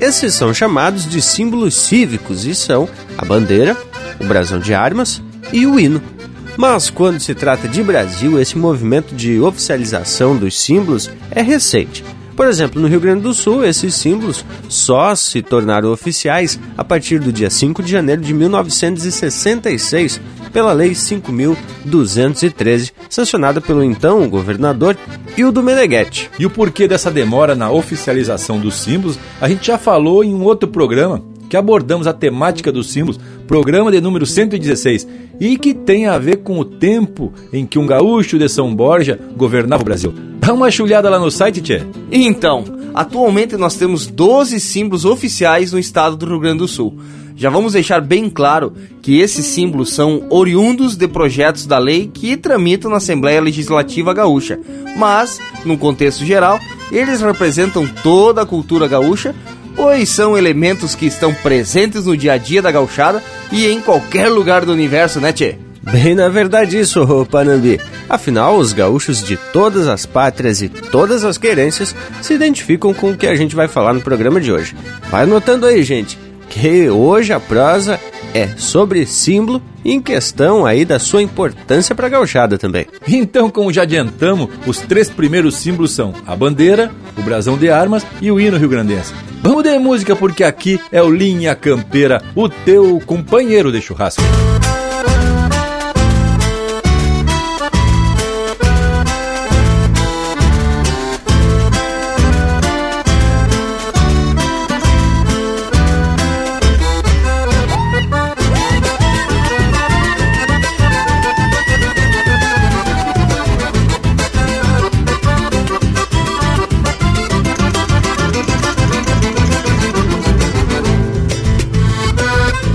[0.00, 3.76] Esses são chamados de símbolos cívicos e são a bandeira,
[4.20, 6.02] o brasão de armas e o hino.
[6.56, 12.04] Mas quando se trata de Brasil, esse movimento de oficialização dos símbolos é recente.
[12.37, 17.20] Por exemplo, no Rio Grande do Sul, esses símbolos só se tornaram oficiais a partir
[17.20, 20.20] do dia 5 de janeiro de 1966,
[20.53, 24.97] pela Lei 5.213, sancionada pelo então governador
[25.37, 26.28] Hildo Meneghetti.
[26.37, 30.43] E o porquê dessa demora na oficialização dos símbolos, a gente já falou em um
[30.43, 35.07] outro programa que abordamos a temática dos símbolos, programa de número 116,
[35.39, 39.20] e que tem a ver com o tempo em que um gaúcho de São Borja
[39.37, 40.12] governava o Brasil.
[40.47, 41.80] Dá uma chulhada lá no site, Tchê.
[42.12, 46.99] Então, atualmente nós temos 12 símbolos oficiais no estado do Rio Grande do Sul.
[47.34, 52.36] Já vamos deixar bem claro que esses símbolos são oriundos de projetos da lei que
[52.36, 54.61] tramitam na Assembleia Legislativa Gaúcha,
[54.99, 56.61] mas, num contexto geral,
[56.92, 59.34] eles representam toda a cultura gaúcha,
[59.74, 64.28] pois são elementos que estão presentes no dia a dia da gauchada e em qualquer
[64.28, 65.63] lugar do universo, né, Tchê?
[65.93, 67.80] Bem na verdade isso, Panambi.
[68.09, 73.16] Afinal, os gaúchos de todas as pátrias e todas as querências se identificam com o
[73.16, 74.74] que a gente vai falar no programa de hoje.
[75.11, 76.18] Vai anotando aí, gente
[76.55, 77.99] que hoje a prosa
[78.32, 82.87] é sobre símbolo em questão aí da sua importância para a gauchada também.
[83.07, 88.07] Então, como já adiantamos, os três primeiros símbolos são a bandeira, o brasão de armas
[88.20, 89.12] e o hino rio-grandense.
[89.43, 94.22] Vamos de música porque aqui é o Linha Campeira, o teu companheiro de churrasco.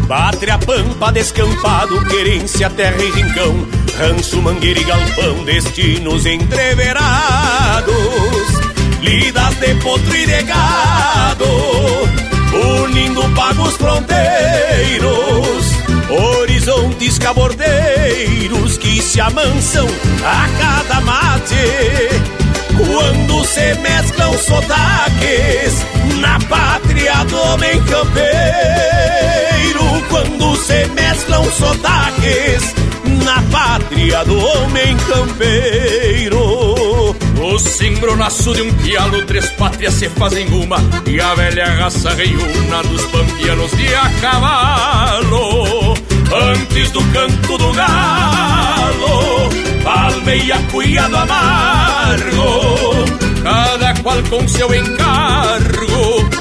[0.10, 7.94] Pampa descampado, querência, terra e rincão, rancho, mangueira e galpão, destinos entreverados,
[9.02, 11.46] lidas de potro e de gado,
[12.84, 14.18] unindo pagos fronteiros,
[16.10, 19.88] horizontes cabordeiros que se amansam
[20.26, 21.56] a cada mate.
[22.76, 25.86] Quando se mesclam sotaques
[26.20, 26.89] na pátria
[27.30, 28.30] do homem campeiro
[30.10, 32.74] quando se mesclam sotaques
[33.24, 36.40] na pátria do homem campeiro.
[37.42, 40.78] O cimbronaço de um pialo, três pátrias se fazem uma,
[41.08, 45.94] e a velha raça reúna dos pampianos de a cavalo.
[46.52, 49.50] Antes do canto do galo,
[49.84, 53.06] palmeia cuiado amargo,
[53.42, 56.39] cada qual com seu encargo,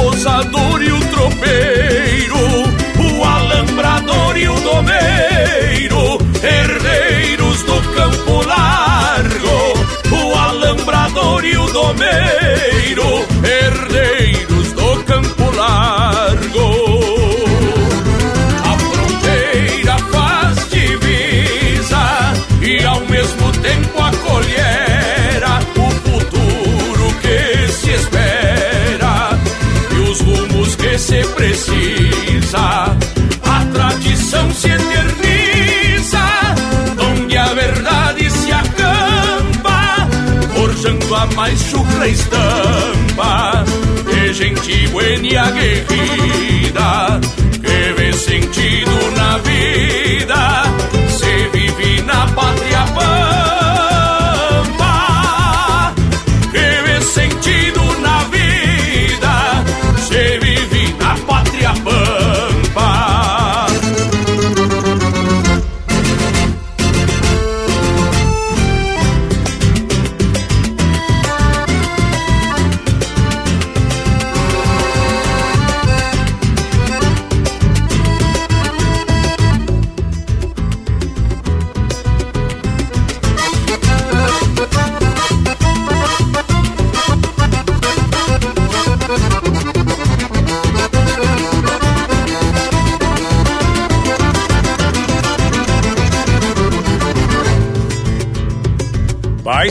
[0.00, 1.90] o tosador e o tropeiro
[3.40, 9.58] alambrador e o domeiro, herdeiros do campo largo,
[10.10, 12.89] o alambrador e o domeiro,
[41.20, 43.64] forjando a mais chucra estampa
[44.10, 47.20] de gente buena e aguerrida,
[47.52, 50.64] que vê sentido na vida,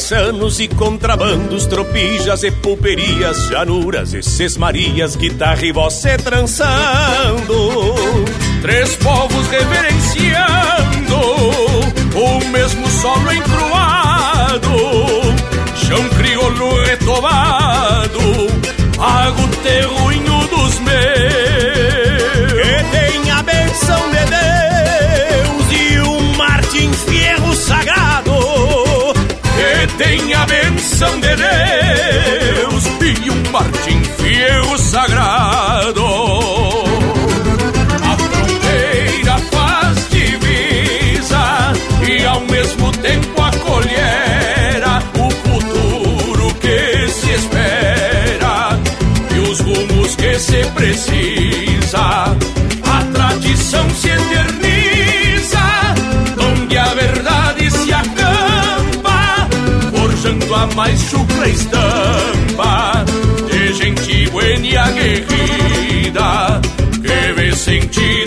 [0.09, 7.93] Paisanos e contrabandos, tropijas e pulperias, januras e sesmarias, guitarra e se trançando.
[8.59, 11.15] Três povos reverenciando
[12.15, 14.71] o mesmo solo encruado,
[15.75, 18.19] chão crioulo retomado,
[18.97, 21.03] pago terruinho dos meus.
[22.51, 24.18] Que tem a benção de
[29.99, 36.05] tem a benção de Deus e um Martim Fierro sagrado.
[38.01, 41.73] A fronteira faz divisa
[42.07, 48.79] e ao mesmo tempo acolhera o futuro que se espera
[49.35, 50.63] e os rumos que se
[60.59, 63.05] precisam mais chucra estampa
[63.49, 66.61] de gente buena e aguerrida
[67.01, 68.18] que vê sentido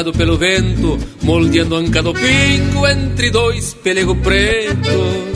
[0.00, 5.30] empurrado pelo vento, moldeando anca do pingo entre dois pelego preto.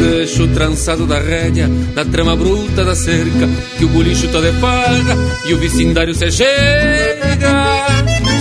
[0.00, 4.52] Deixo o trançado da rédea, na trama bruta da cerca, que o bolicho tá de
[4.58, 5.16] farra
[5.46, 7.86] e o vecindário se chega.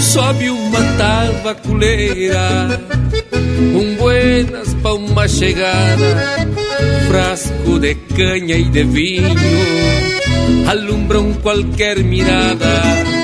[0.02, 2.82] Sobe uma tabaculeira,
[3.76, 6.48] um buenas pra uma chegada,
[7.08, 9.36] frasco de canha e de vinho
[10.68, 13.07] alumbram qualquer mirada.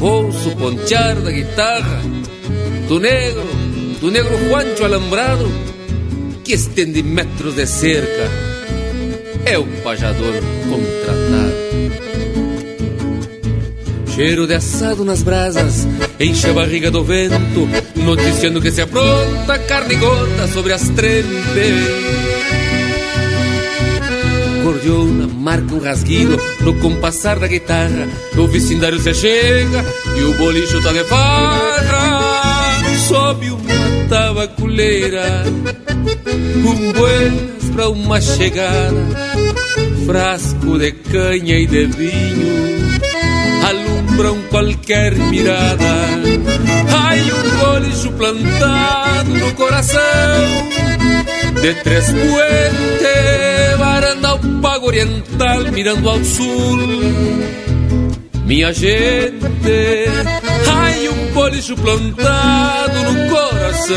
[0.00, 2.02] ouço pontear da guitarra
[2.88, 3.46] do negro,
[4.00, 5.50] do negro Juancho alambrado
[6.42, 8.28] que estende metros de cerca.
[9.44, 10.34] É o pajador
[10.68, 11.60] contratado.
[14.14, 15.86] Cheiro de assado nas brasas,
[16.18, 22.29] enche a barriga do vento, noticiando que se apronta carne gorda sobre as trempes
[25.20, 28.08] cordiona marca um rasguido no compassar da guitarra.
[28.36, 29.84] O vecindário se chega
[30.16, 32.80] e o bolicho tá de farra.
[33.08, 35.44] Sobe uma tabaculeira
[36.62, 39.06] com buenas pra uma chegada.
[40.06, 42.70] Frasco de canha e de vinho
[43.68, 45.84] alumbram qualquer mirada.
[47.06, 50.00] Ai, um bolicho plantado no coração
[51.60, 56.78] de Três Puentes, varanda ao pago oriental, mirando ao sul.
[58.44, 59.46] Minha gente,
[60.66, 63.96] ai um bolicho plantado no coração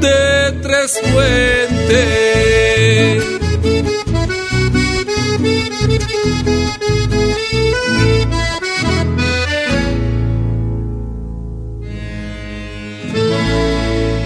[0.00, 2.16] de Três Puentes.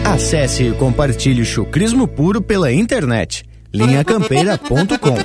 [0.05, 3.45] Acesse e compartilhe o chucrismo puro pela internet.
[3.73, 5.17] linhacampeira.com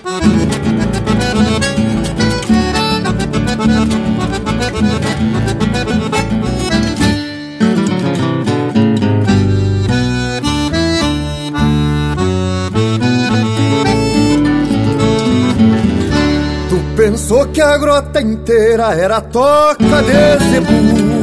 [16.69, 21.15] Tu pensou que a grota inteira era toca de zebu.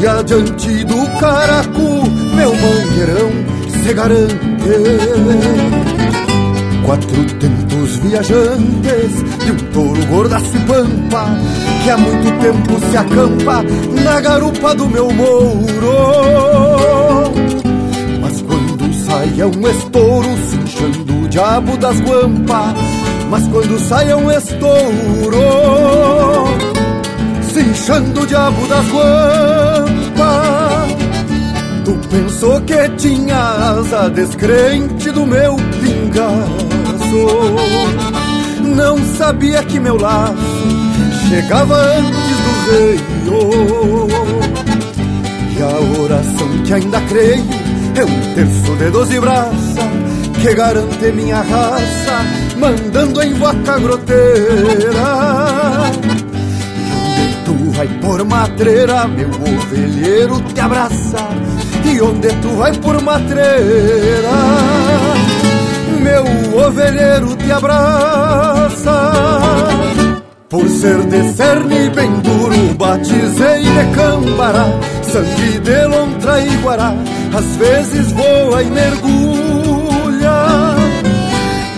[0.00, 3.30] E adiante do caracu, meu mangueirão
[3.82, 4.55] se garante
[6.84, 11.26] Quatro tentos viajantes de um touro gordaço e pampa
[11.84, 13.62] Que há muito tempo se acampa
[14.02, 15.94] na garupa do meu mouro.
[18.20, 22.74] Mas quando sai é um estouro cinchando o diabo das guampas
[23.30, 25.38] Mas quando sai é um estouro
[27.52, 30.05] Cinchando o diabo das guampas
[32.10, 37.26] pensou que tinha asa descrente do meu pingaço
[38.74, 40.34] Não sabia que meu laço
[41.28, 42.36] chegava antes
[43.24, 44.26] do rei
[45.56, 47.44] E a oração que ainda creio
[47.94, 49.78] é um terço de doze braças
[50.40, 54.24] Que garante minha raça mandando em vaca groteira.
[56.74, 61.28] E onde tu vai por matreira, meu ovelheiro te abraça.
[61.86, 64.36] E onde tu vai por matreira,
[66.00, 69.12] meu ovelheiro te abraça.
[70.48, 74.66] Por ser de cerne bem duro, batizei de cambará,
[75.02, 76.94] sangue de lontra e guará,
[77.36, 80.36] às vezes voa e mergulha.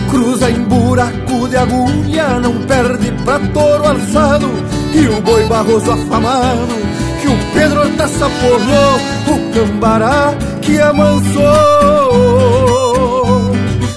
[0.09, 4.49] Cruza em buraco de agulha, não perde pra touro alçado,
[4.93, 6.75] e o boi barroso afamado,
[7.21, 9.18] que o Pedro Hortaça porrou, o
[9.53, 11.39] cambará que amansou.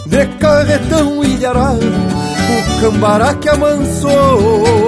[0.06, 4.82] De carretão e de arado, o cambará que amansou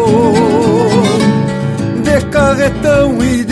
[2.04, 3.44] de carretão e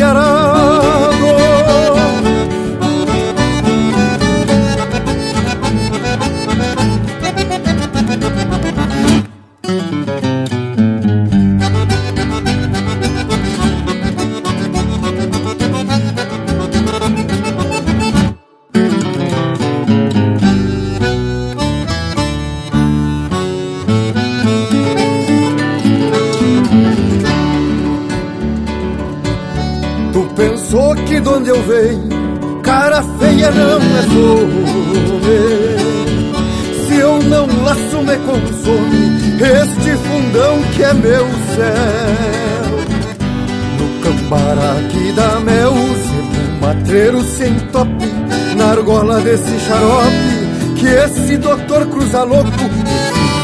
[49.33, 52.51] desse xarope, que esse doutor cruza louco,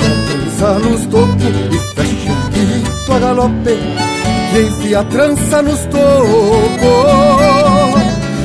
[0.01, 3.79] trança nos tocos e fecha o pito a galope.
[4.55, 6.03] E enfia a trança nos tocos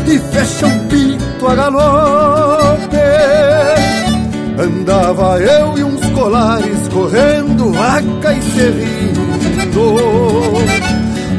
[0.08, 2.98] e fecha um pito a galope.
[4.58, 9.22] Andava eu e uns colares correndo vaca e serrindo,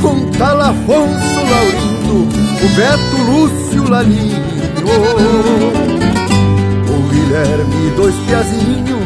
[0.03, 2.29] com tal Afonso Laurindo,
[2.63, 4.74] o Beto Lúcio Lalinho,
[6.89, 9.05] o Guilherme dois piazinhos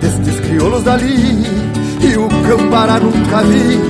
[0.00, 1.42] destes crioulos dali
[2.00, 3.80] e o Cambará nunca vi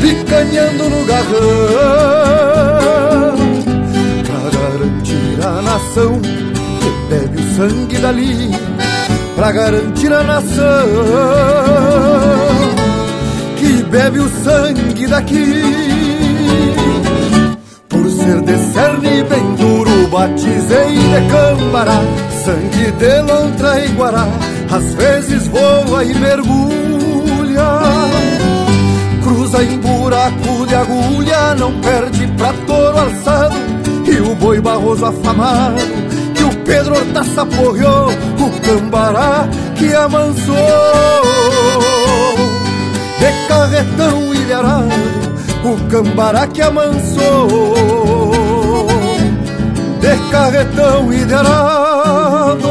[0.00, 1.34] picanhando no garrão.
[4.24, 8.50] Pra garantir a nação que bebe o sangue dali
[9.36, 10.54] Pra garantir a nação
[13.56, 15.62] que bebe o sangue daqui.
[17.88, 19.73] Por ser de cerne bem duro,
[20.14, 22.00] batizei de cambará
[22.44, 24.28] Sangue de lontra e guará,
[24.70, 27.68] às vezes voa e mergulha
[29.24, 33.56] Cruza em buraco de agulha, não perde pra touro alçado.
[34.06, 35.80] E o boi barroso afamado,
[36.34, 40.54] que o Pedro Hortaça porreou, o cambará que amansou.
[43.18, 44.90] De carretão e de arado,
[45.64, 48.13] o cambará que amansou.
[50.04, 52.68] De carretão de arado.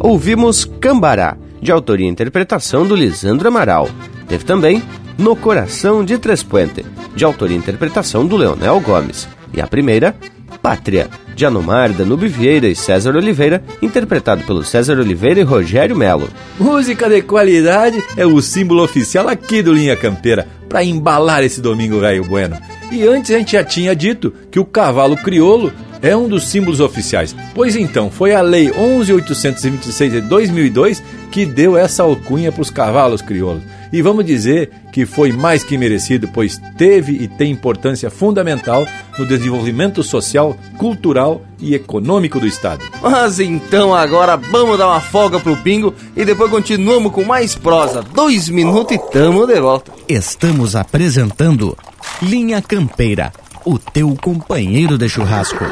[0.00, 3.90] Ouvimos Cambará, de autoria e interpretação do Lisandro Amaral.
[4.26, 4.82] Teve também
[5.18, 6.82] No Coração de Três Puente,
[7.14, 9.28] de autoria e interpretação do Leonel Gomes.
[9.52, 10.16] E a primeira,
[10.62, 16.28] Pátria, de Anomar, Danube Vieira e César Oliveira, interpretado pelo César Oliveira e Rogério Melo.
[16.58, 22.00] Música de qualidade é o símbolo oficial aqui do Linha Campeira, para embalar esse domingo
[22.00, 22.56] velho bueno.
[22.90, 25.72] E antes a gente já tinha dito que o cavalo crioulo
[26.02, 27.34] é um dos símbolos oficiais.
[27.54, 33.22] Pois então, foi a Lei 11.826 de 2002 que deu essa alcunha para os cavalos
[33.22, 33.62] crioulos.
[33.92, 38.86] E vamos dizer que foi mais que merecido, pois teve e tem importância fundamental
[39.18, 42.84] no desenvolvimento social, cultural e econômico do Estado.
[43.00, 48.02] Mas então agora vamos dar uma folga pro bingo e depois continuamos com mais prosa.
[48.02, 49.90] Dois minutos e tamo de volta.
[50.06, 51.76] Estamos apresentando
[52.20, 53.32] Linha Campeira,
[53.64, 55.64] o teu companheiro de churrasco.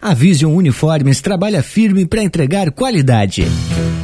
[0.00, 3.46] A Vision Uniformes trabalha firme para entregar qualidade.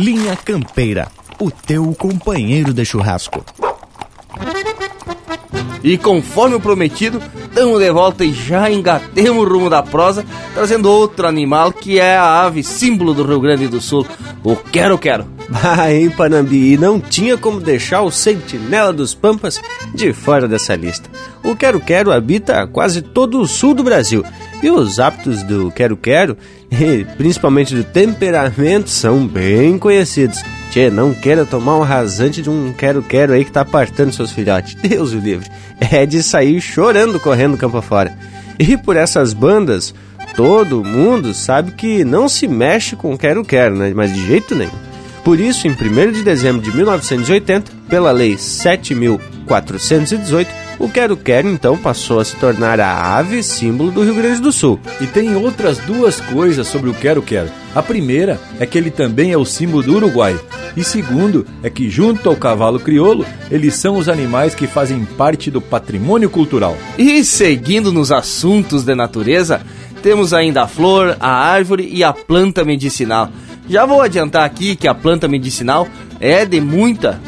[0.00, 3.44] Linha Campeira, o teu companheiro de churrasco.
[5.84, 10.24] E conforme o prometido, estamos de volta e já engatemos o rumo da prosa,
[10.54, 14.06] trazendo outro animal que é a ave símbolo do Rio Grande do Sul,
[14.42, 15.26] o quero-quero.
[15.52, 19.60] Ah, em Panambi, não tinha como deixar o sentinela dos Pampas
[19.92, 21.10] de fora dessa lista.
[21.42, 24.24] O quero-quero habita quase todo o sul do Brasil
[24.62, 26.36] e os hábitos do quero-quero,
[27.18, 30.40] principalmente do temperamento, são bem conhecidos.
[30.70, 34.74] Tchê, não queira tomar um rasante de um quero-quero aí que tá apartando seus filhotes.
[34.76, 35.50] Deus o livre.
[35.90, 38.12] É de sair chorando correndo campo fora.
[38.58, 39.94] E por essas bandas,
[40.36, 43.92] todo mundo sabe que não se mexe com quero-quero, né?
[43.94, 44.70] Mas de jeito nenhum.
[45.24, 50.46] Por isso, em 1 de dezembro de 1980, pela Lei 7.418,
[50.80, 54.80] o quero-quero então passou a se tornar a ave símbolo do Rio Grande do Sul.
[54.98, 57.50] E tem outras duas coisas sobre o quero-quero.
[57.74, 60.40] A primeira é que ele também é o símbolo do Uruguai.
[60.74, 65.50] E segundo é que, junto ao cavalo crioulo, eles são os animais que fazem parte
[65.50, 66.76] do patrimônio cultural.
[66.96, 69.60] E seguindo nos assuntos de natureza,
[70.02, 73.30] temos ainda a flor, a árvore e a planta medicinal.
[73.68, 75.86] Já vou adiantar aqui que a planta medicinal
[76.18, 77.20] é de muita,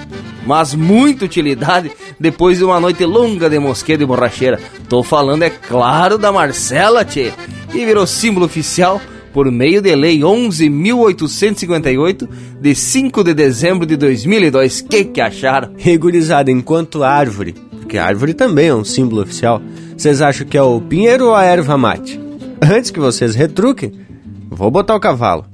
[0.47, 4.61] mas muita utilidade depois de uma noite longa de mosquedo e borracheira.
[4.88, 7.32] Tô falando, é claro, da Marcela, tchê,
[7.70, 9.01] que virou símbolo oficial
[9.32, 12.28] por meio de Lei 11.858,
[12.61, 14.82] de 5 de dezembro de 2002.
[14.82, 15.72] Que que acharam?
[15.76, 19.62] Regularizada enquanto árvore, porque árvore também é um símbolo oficial.
[19.97, 22.20] Vocês acham que é o pinheiro ou a erva mate?
[22.61, 23.93] Antes que vocês retruquem,
[24.51, 25.47] vou botar o cavalo.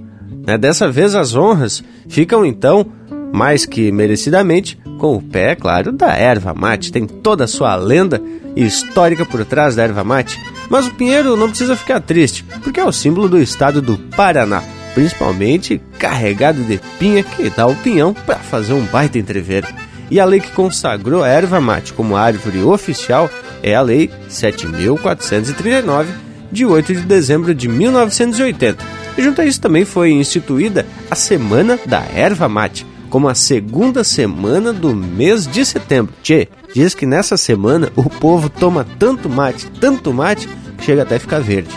[0.47, 0.59] Né?
[0.59, 2.85] Dessa vez as honras ficam então,
[3.33, 6.93] mais que merecidamente, com o pé, claro, da erva mate.
[6.93, 8.21] Tem toda a sua lenda
[8.57, 10.39] histórica por trás da erva mate.
[10.69, 14.63] Mas o pinheiro não precisa ficar triste, porque é o símbolo do estado do Paraná,
[14.95, 19.69] principalmente carregado de pinha que dá o pinhão para fazer um baita entreveiro.
[20.11, 23.31] E a lei que consagrou a erva mate como árvore oficial
[23.63, 26.07] é a Lei 7.439,
[26.51, 31.77] de 8 de dezembro de 1980 e junto a isso também foi instituída a Semana
[31.85, 36.15] da Erva Mate, como a segunda semana do mês de setembro.
[36.23, 41.19] Tchê, diz que nessa semana o povo toma tanto mate, tanto mate, que chega até
[41.19, 41.71] ficar verde.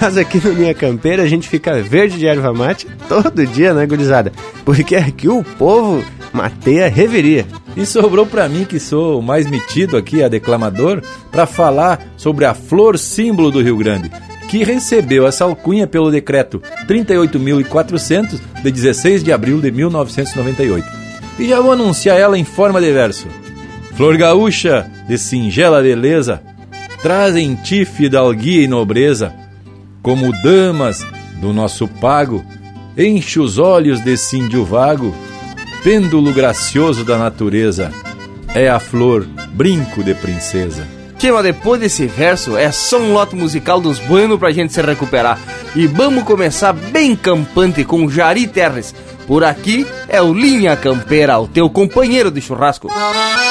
[0.00, 3.86] Mas aqui no Minha Campeira a gente fica verde de erva mate todo dia, né,
[3.86, 4.32] gurizada?
[4.64, 7.46] Porque aqui o povo mateia reveria.
[7.76, 12.44] E sobrou para mim, que sou o mais metido aqui, a declamador, para falar sobre
[12.44, 14.10] a flor símbolo do Rio Grande,
[14.48, 20.86] que recebeu essa alcunha pelo decreto 38.400 de 16 de abril de 1998.
[21.38, 23.26] E já vou anunciar ela em forma de verso.
[23.96, 26.42] Flor gaúcha, de singela beleza,
[27.02, 29.34] trazem ti fidalguia e nobreza,
[30.02, 31.04] como damas
[31.40, 32.44] do nosso pago,
[32.96, 35.14] enche os olhos desse índio vago,
[35.82, 37.90] pêndulo gracioso da natureza,
[38.54, 40.95] é a flor, brinco de princesa.
[41.18, 45.38] Tima, depois desse verso é só um lote musical dos buenos pra gente se recuperar.
[45.74, 48.94] E vamos começar bem campante com Jari Terres.
[49.26, 52.88] Por aqui é o Linha Campeira, o teu companheiro de churrasco.
[52.88, 53.45] Rincão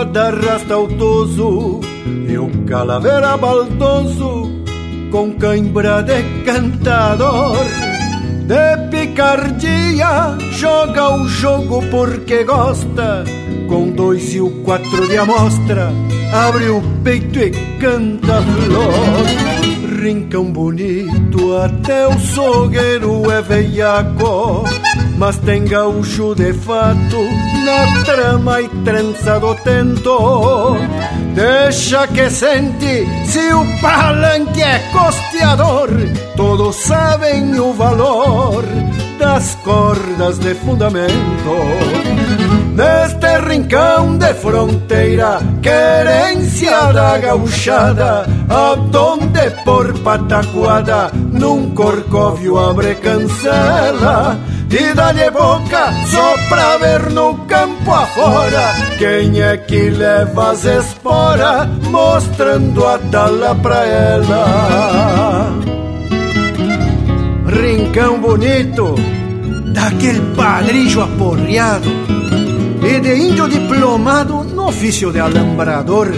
[0.00, 1.80] hay guarda toso
[2.26, 4.50] e o calavera baldoso
[5.10, 7.56] com cãibra de cantador.
[8.46, 13.24] De picardia joga o jogo porque gosta,
[13.68, 15.92] com dois e o quatro de amostra,
[16.32, 20.00] abre o peito e canta flor.
[20.02, 24.64] Rincão bonito, até o sogueiro é veiaco
[25.20, 27.18] mas tem gaúcho de fato
[27.66, 30.78] na trama e trança do tento.
[31.34, 35.90] Deixa que sente se o palanque é costeador,
[36.36, 38.64] todos sabem o valor
[39.18, 41.12] das cordas de fundamento.
[42.74, 54.38] Neste rincão de fronteira, querência da gauchada, aonde por pataquada, num corcóvio abre cancela
[54.70, 58.74] e dá-lhe boca só pra ver no campo afora.
[58.98, 65.52] Quem é que leva as esporas mostrando a tala pra ela.
[67.46, 68.94] Rincão bonito,
[69.72, 71.90] daquele padrilho aporreado
[72.82, 76.08] e de índio diplomado no ofício de alambrador.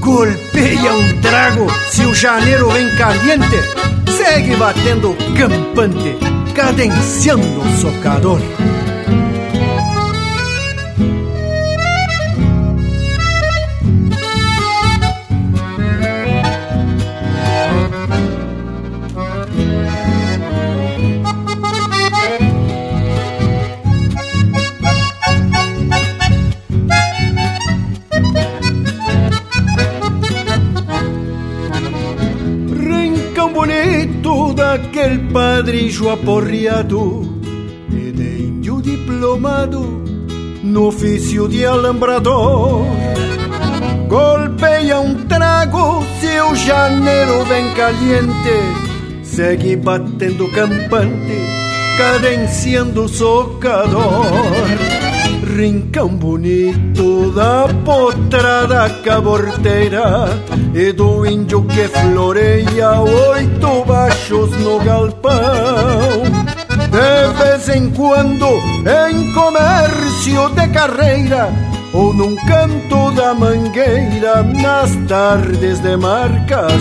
[0.00, 3.60] Golpeia um trago se o janeiro vem caliente,
[4.16, 6.16] segue batendo campante,
[6.54, 8.40] cadenciando socador.
[35.74, 37.40] Padrinho aporreado
[37.90, 40.04] E de índio diplomado
[40.62, 42.86] no ofício de alambrador.
[44.08, 51.38] Golpeia um trago se o janeiro vem caliente Segue batendo campante,
[51.98, 54.24] cadenciando socador
[55.56, 60.28] Rincão bonito da potrada caborteira
[60.74, 66.24] E do índio que floreia oito baixos no galpão.
[66.90, 68.46] De vez em quando
[68.84, 71.48] em comércio de carreira
[71.92, 76.74] Ou num canto da mangueira nas tardes de marcação.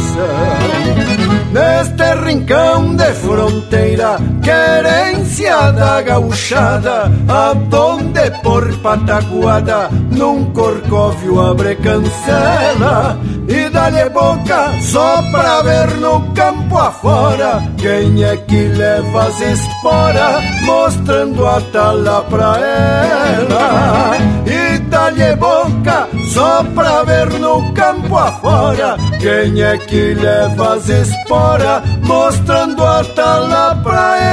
[1.51, 13.17] Neste rincão de fronteira, querência da gauchada, aonde por pataguada, num corcóvio abre cancela,
[13.47, 20.43] e dá-lhe boca só pra ver no campo afora, quem é que leva as esporas,
[20.61, 24.17] mostrando a tala pra ela.
[24.45, 31.83] E dá-lhe boca só pra ver no campo afora, quem é que leva as esporas,
[32.03, 34.32] mostrando a tala pra ela.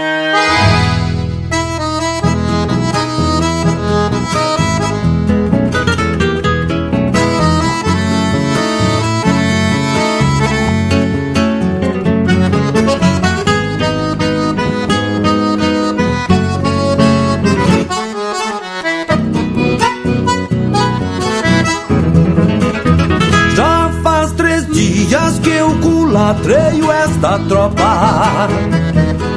[26.21, 28.47] Eu culatreio esta tropa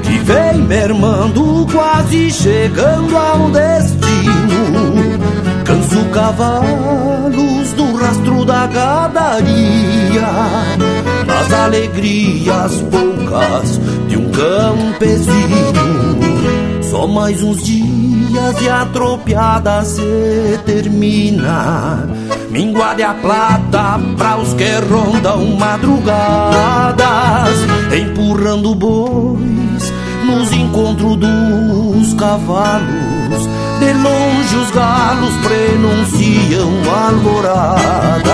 [0.02, 5.18] Que vem mermando, quase chegando ao destino.
[5.64, 10.28] Canso cavalos do rastro da gadaria
[11.26, 15.32] Nas alegrias poucas de um campesino
[16.82, 18.13] Só mais uns dias
[18.60, 22.08] e a tropiada se termina.
[22.50, 27.04] Mingua de a plata pra os que rondam madrugadas
[27.92, 29.92] Empurrando bois
[30.24, 33.48] nos encontros dos cavalos.
[33.78, 36.70] De longe os galos prenunciam
[37.06, 38.24] alvoradas.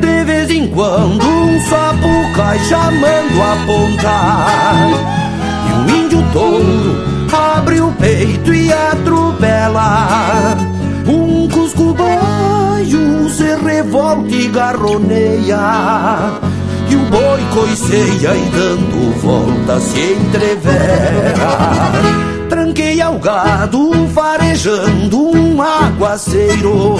[0.00, 4.46] De vez em quando um sapo cai chamando a ponta.
[5.68, 7.13] E um índio touro
[8.04, 10.56] peito e atropela
[11.06, 15.58] Um cusco baio se revolta e garroneia.
[16.88, 21.48] E o boi coiceia e dando volta se entrevera.
[22.48, 26.96] Tranqueia o gado farejando um aguaceiro.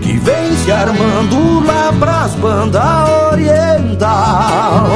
[0.00, 4.88] Que vem se armando lá pras bandas oriental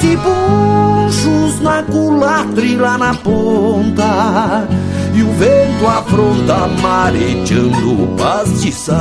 [0.00, 4.66] Abrem-se ponchos na culatra e lá na ponta
[5.14, 8.96] E o vento afronta mareteando o pastiçal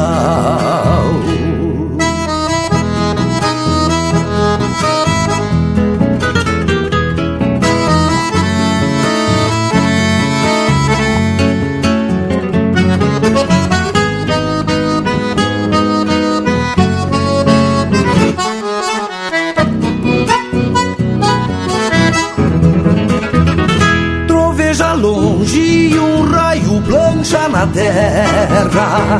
[27.73, 29.19] terra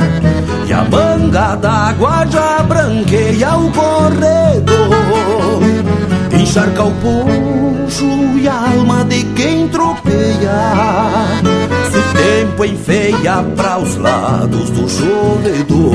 [0.67, 4.79] E a manga d'água já branqueia o corredor.
[6.31, 8.05] Encharca o poncho
[8.37, 10.09] e a alma de quem tropeia.
[11.91, 15.93] Se o tempo enfeia para os lados do chovedor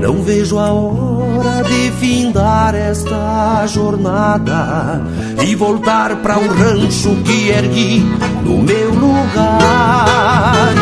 [0.00, 5.02] Não vejo a hora de findar esta jornada
[5.44, 8.00] E voltar para o rancho que ergui
[8.42, 10.81] no meu lugar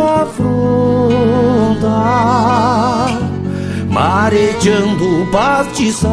[0.00, 1.86] afronta
[3.90, 6.12] Mareteando o pastiçal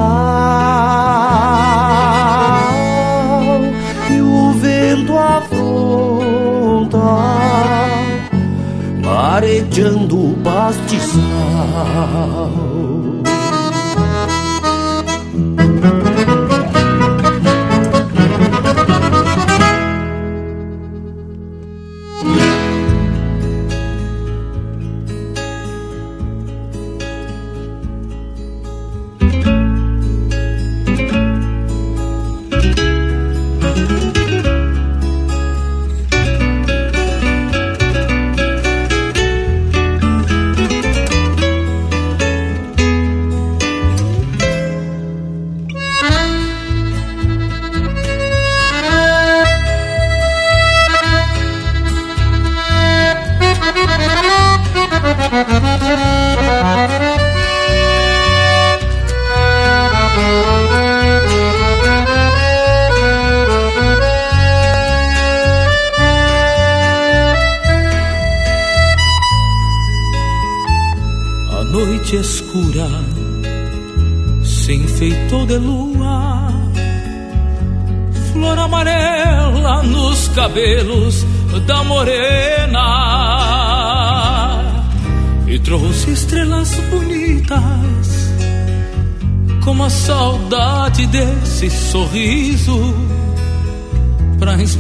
[4.10, 5.64] E o vento afronta
[9.34, 11.22] arejando o pastiçal.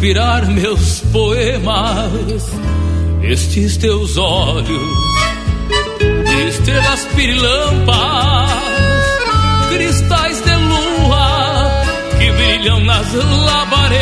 [0.04, 2.52] Inspirar meus poemas.
[3.22, 4.68] Estes teus olhos
[6.26, 8.50] de estrelas pirilampas,
[9.70, 11.86] cristais de lua
[12.20, 13.94] que brilham nas labaredas.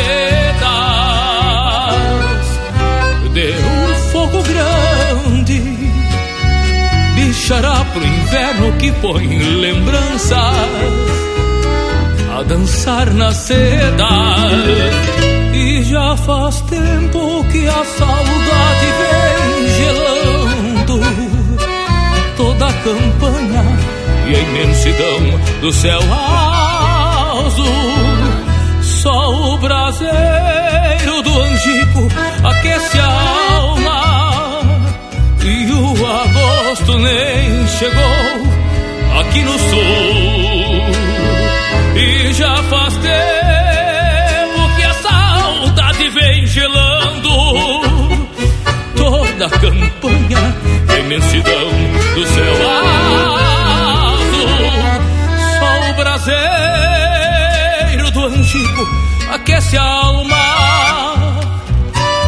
[3.32, 5.62] De um fogo grande,
[7.14, 10.42] bichará pro inverno que põe lembranças
[12.36, 14.08] a dançar na seda.
[15.52, 21.00] E já faz tempo que a saudade vem gelando
[22.36, 23.64] toda a campanha
[24.26, 25.20] e a imensidão
[25.60, 26.00] do céu
[27.46, 27.66] azul.
[28.80, 32.08] Só o braseiro do angico
[32.44, 34.60] aquece a alma
[35.44, 38.62] e o agosto nem chegou
[39.20, 40.42] aqui no sul.
[41.94, 42.91] E já faz
[49.62, 50.42] campanha
[50.88, 51.70] a imensidão
[52.16, 52.54] do céu
[54.10, 54.48] azul.
[55.60, 56.50] Só o braseiro
[58.10, 58.82] do angico
[59.32, 60.36] aquece a alma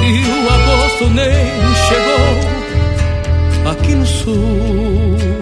[0.01, 2.39] e o agosto nem chegou
[3.73, 5.34] aqui no sul.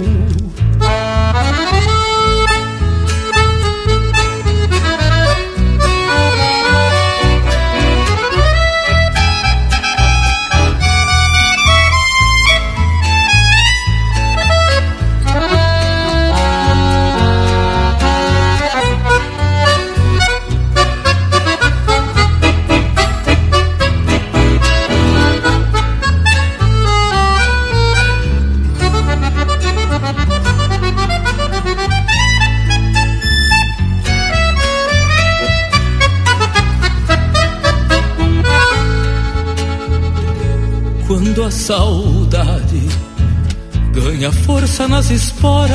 [45.03, 45.69] Nas esporas,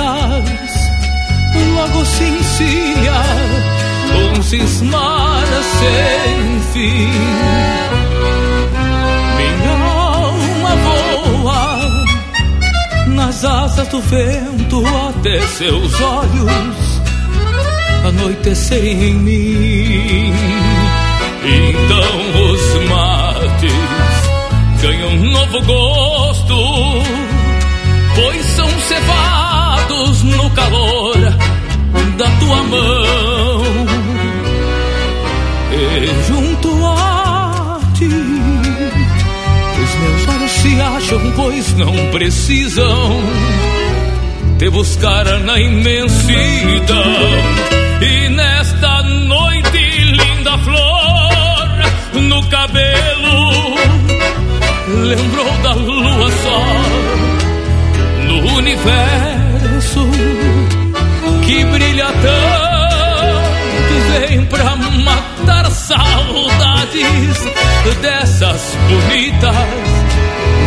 [1.76, 3.22] logo se encilha
[4.16, 5.46] um cismar
[5.80, 7.12] sem fim.
[9.36, 11.88] Minha alma voa
[13.44, 17.02] asas do vento até seus olhos
[18.08, 20.34] anoitecerem em mim.
[21.44, 23.74] Então os mates
[24.82, 26.56] ganham um novo gosto,
[28.18, 31.18] pois são cevados no calor
[32.18, 33.64] da tua mão.
[35.72, 38.06] E junto a ti,
[39.84, 43.22] os meus olhos se acham, pois não precisam
[44.58, 47.06] te buscar na imensidão.
[48.02, 53.76] E nesta noite, linda flor no cabelo,
[55.06, 56.87] lembrou da lua só
[58.58, 60.10] universo
[61.46, 62.68] que brilha tanto.
[64.28, 67.38] Vem pra matar saudades
[68.02, 69.56] dessas bonitas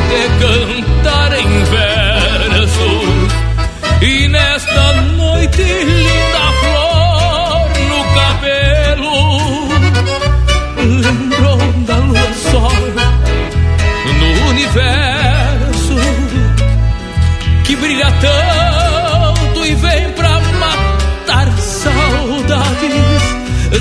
[0.08, 3.00] de cantar em versos.
[4.02, 5.99] E nesta noite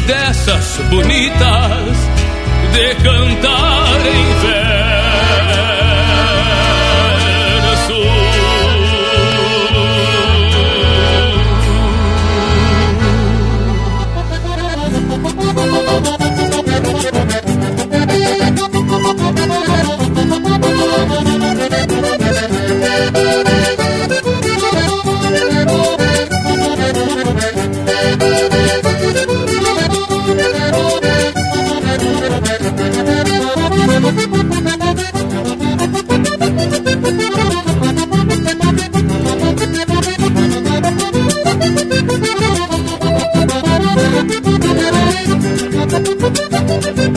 [0.09, 1.97] Dessas bonitas
[2.73, 4.89] de cantar em verso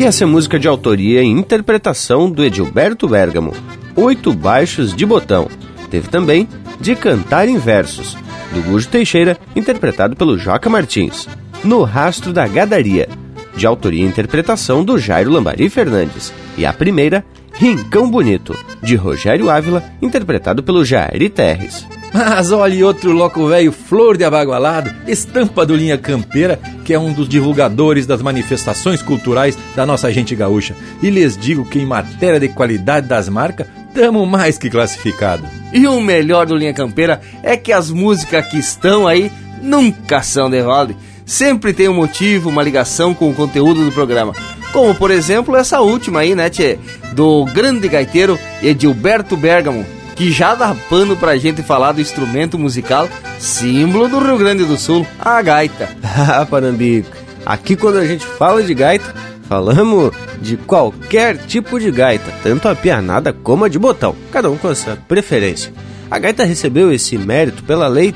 [0.00, 3.52] E essa é música de autoria e interpretação do Edilberto Bergamo,
[3.94, 5.46] Oito Baixos de Botão.
[5.90, 6.48] Teve também
[6.80, 8.16] De Cantar em Versos,
[8.50, 11.28] do Gujo Teixeira, interpretado pelo Joca Martins.
[11.62, 13.10] No Rastro da Gadaria,
[13.54, 16.32] de autoria e interpretação do Jairo Lambari Fernandes.
[16.56, 17.22] E a primeira,
[17.60, 21.86] Rincão Bonito, de Rogério Ávila, interpretado pelo Jairi Terres.
[22.10, 27.12] Mas olha outro louco velho, flor de abagualado, estampa do Linha Campeira, que é um
[27.12, 30.74] dos divulgadores das manifestações culturais da nossa gente gaúcha.
[31.02, 35.46] E lhes digo que em matéria de qualidade das marcas, tamo mais que classificado.
[35.70, 39.30] E o melhor do Linha Campeira é que as músicas que estão aí
[39.60, 40.96] nunca são de roda.
[41.30, 44.34] Sempre tem um motivo, uma ligação com o conteúdo do programa.
[44.72, 46.76] Como, por exemplo, essa última aí, né, tchê?
[47.12, 49.86] Do grande gaiteiro Edilberto Bergamo,
[50.16, 53.08] que já dá pano pra gente falar do instrumento musical
[53.38, 55.88] símbolo do Rio Grande do Sul, a gaita.
[56.02, 57.16] Ah, Panambico,
[57.46, 59.14] aqui quando a gente fala de gaita,
[59.48, 60.12] falamos
[60.42, 64.66] de qualquer tipo de gaita, tanto a pianada como a de botão, cada um com
[64.66, 65.72] a sua preferência.
[66.10, 68.12] A gaita recebeu esse mérito pela Lei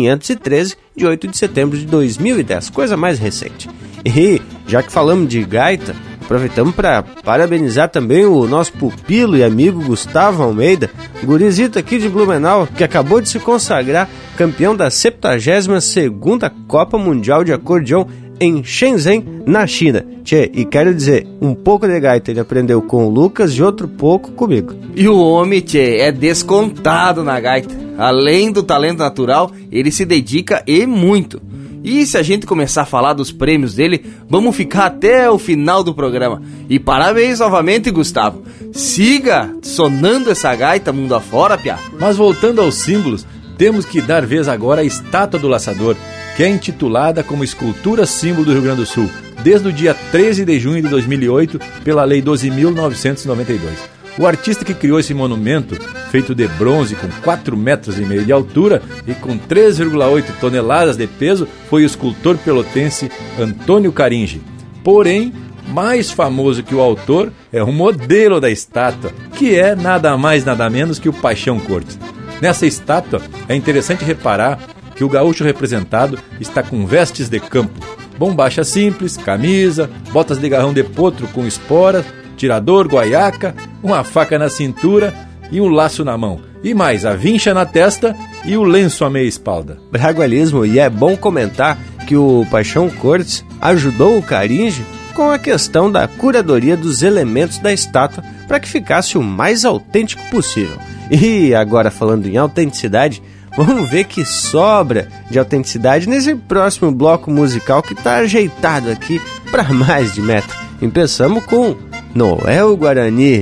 [0.00, 3.68] 13.513, de 8 de setembro de 2010, coisa mais recente.
[4.04, 9.84] E já que falamos de gaita, aproveitamos para parabenizar também o nosso pupilo e amigo
[9.84, 10.90] Gustavo Almeida,
[11.24, 17.52] gurizito aqui de Blumenau, que acabou de se consagrar campeão da 72ª Copa Mundial de
[17.52, 18.06] Acordeão
[18.40, 20.04] em Shenzhen, na China.
[20.24, 23.86] Tchê, e quero dizer, um pouco de gaita ele aprendeu com o Lucas e outro
[23.86, 24.74] pouco comigo.
[24.96, 27.74] E o homem, tchê, é descontado na gaita.
[28.02, 31.40] Além do talento natural, ele se dedica e muito.
[31.84, 35.84] E se a gente começar a falar dos prêmios dele, vamos ficar até o final
[35.84, 36.42] do programa.
[36.68, 38.42] E parabéns novamente, Gustavo.
[38.72, 41.78] Siga sonando essa gaita mundo afora, piá.
[41.96, 43.24] Mas voltando aos símbolos,
[43.56, 45.94] temos que dar vez agora à estátua do laçador,
[46.36, 49.08] que é intitulada como escultura símbolo do Rio Grande do Sul,
[49.44, 54.01] desde o dia 13 de junho de 2008, pela Lei 12.992.
[54.18, 55.74] O artista que criou esse monumento,
[56.10, 61.06] feito de bronze com 4 metros e meio de altura e com 3,8 toneladas de
[61.06, 64.42] peso, foi o escultor pelotense Antônio Caringe.
[64.84, 65.32] Porém,
[65.68, 70.68] mais famoso que o autor é o modelo da estátua, que é nada mais nada
[70.68, 71.98] menos que o Paixão Cortes.
[72.40, 74.58] Nessa estátua, é interessante reparar
[74.94, 77.80] que o gaúcho representado está com vestes de campo,
[78.18, 82.04] bombacha simples, camisa, botas de garrão de potro com esporas,
[82.42, 85.14] tirador, guaiaca, uma faca na cintura
[85.52, 86.40] e um laço na mão.
[86.64, 89.78] E mais, a vincha na testa e o lenço à meia espalda.
[89.92, 95.90] Bragualismo, e é bom comentar que o Paixão Cortes ajudou o Caringe com a questão
[95.90, 100.76] da curadoria dos elementos da estátua para que ficasse o mais autêntico possível.
[101.10, 103.22] E agora falando em autenticidade,
[103.56, 109.20] vamos ver que sobra de autenticidade nesse próximo bloco musical que está ajeitado aqui
[109.50, 110.56] para mais de metro.
[110.80, 111.76] Começamos com
[112.14, 113.40] Noel Guarani.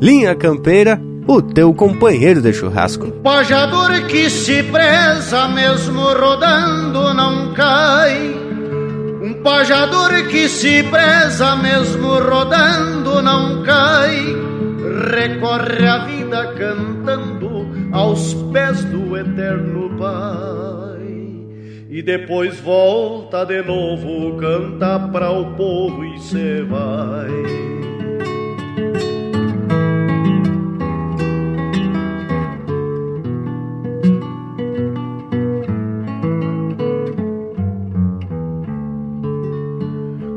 [0.00, 3.10] Linha Campeira, o teu companheiro de churrasco.
[3.22, 8.34] Pajador que se preza, mesmo rodando, não cai.
[9.22, 14.43] Um pajador que se preza, mesmo rodando, não cai.
[15.04, 21.04] Recorre a vida cantando aos pés do eterno Pai.
[21.90, 27.28] E depois volta de novo, canta para o povo e se vai.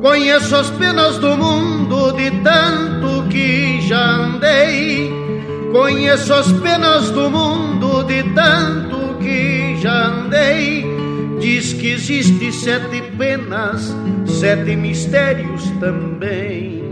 [0.02, 5.12] Conheço as penas do mundo de tanto que já andei.
[5.72, 10.86] Conheço as penas do mundo de tanto que já andei.
[11.40, 13.96] Diz que existe sete penas,
[14.26, 16.84] sete mistérios também.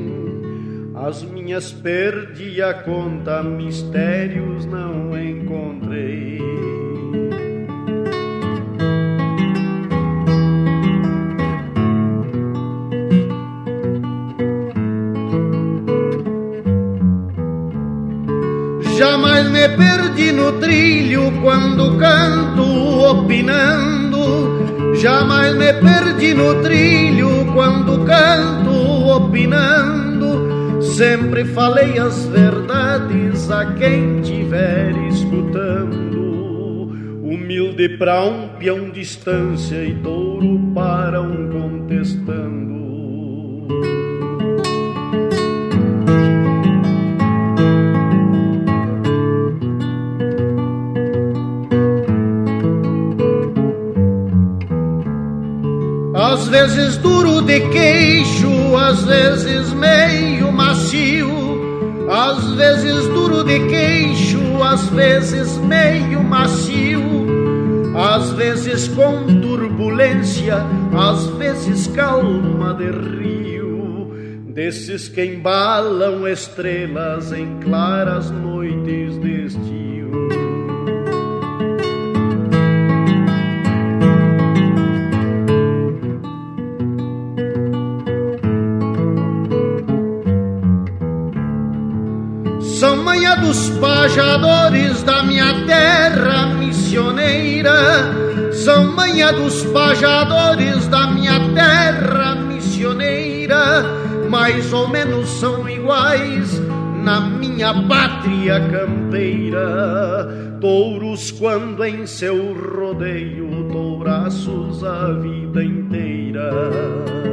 [0.96, 6.40] As minhas perdi a conta, mistérios não encontrei.
[18.98, 24.16] Jamais me perdi no trilho quando canto opinando.
[24.96, 28.72] Jamais me perdi no trilho quando canto
[29.18, 30.82] opinando.
[30.82, 36.88] Sempre falei as verdades a quem tiver escutando.
[37.22, 42.76] Humilde para um peão distância e touro para um contestando.
[56.46, 64.88] Às vezes duro de queixo, às vezes meio macio, às vezes duro de queixo, às
[64.90, 67.02] vezes meio macio,
[67.98, 70.58] às vezes com turbulência,
[70.96, 74.14] às vezes calma de rio,
[74.54, 80.45] desses que embalam estrelas em claras noites de estio.
[92.80, 97.72] São manha dos pajadores da minha terra missioneira.
[98.52, 103.82] São manha dos pajadores da minha terra missioneira.
[104.30, 106.62] Mais ou menos são iguais
[107.02, 110.28] na minha pátria campeira.
[110.60, 117.25] Touros quando em seu rodeio, touraços a vida inteira.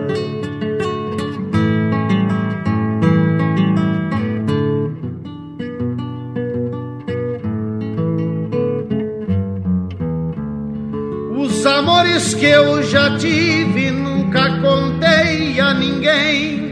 [11.83, 16.71] Amores que eu já tive nunca contei a ninguém.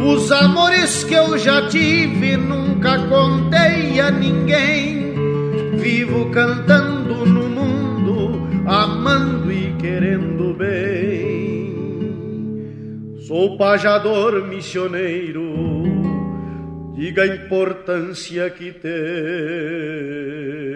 [0.00, 5.12] Os amores que eu já tive nunca contei a ninguém.
[5.76, 11.66] Vivo cantando no mundo, amando e querendo bem.
[13.26, 15.82] Sou pajador missioneiro,
[16.94, 20.75] diga a importância que tem.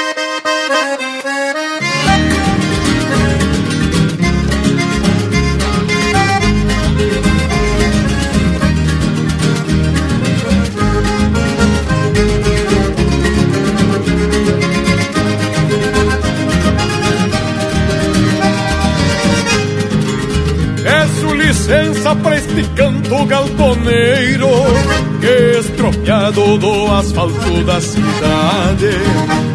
[26.01, 28.89] Estropiado do asfalto da cidade.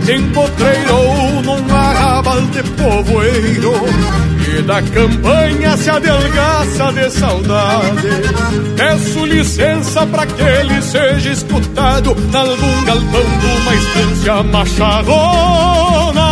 [0.09, 3.73] Empotreirou num arrabal de povoeiro
[4.56, 8.09] E da campanha se adelgaça de saudade.
[8.77, 16.27] Peço licença pra que ele seja escutado Nalgum galpão de uma estância macharrona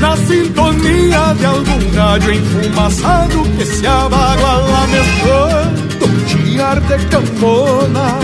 [0.00, 5.88] na sintonia de algum rádio enfumaçado que se abaguala mesclando
[6.58, 8.18] chiar de campona.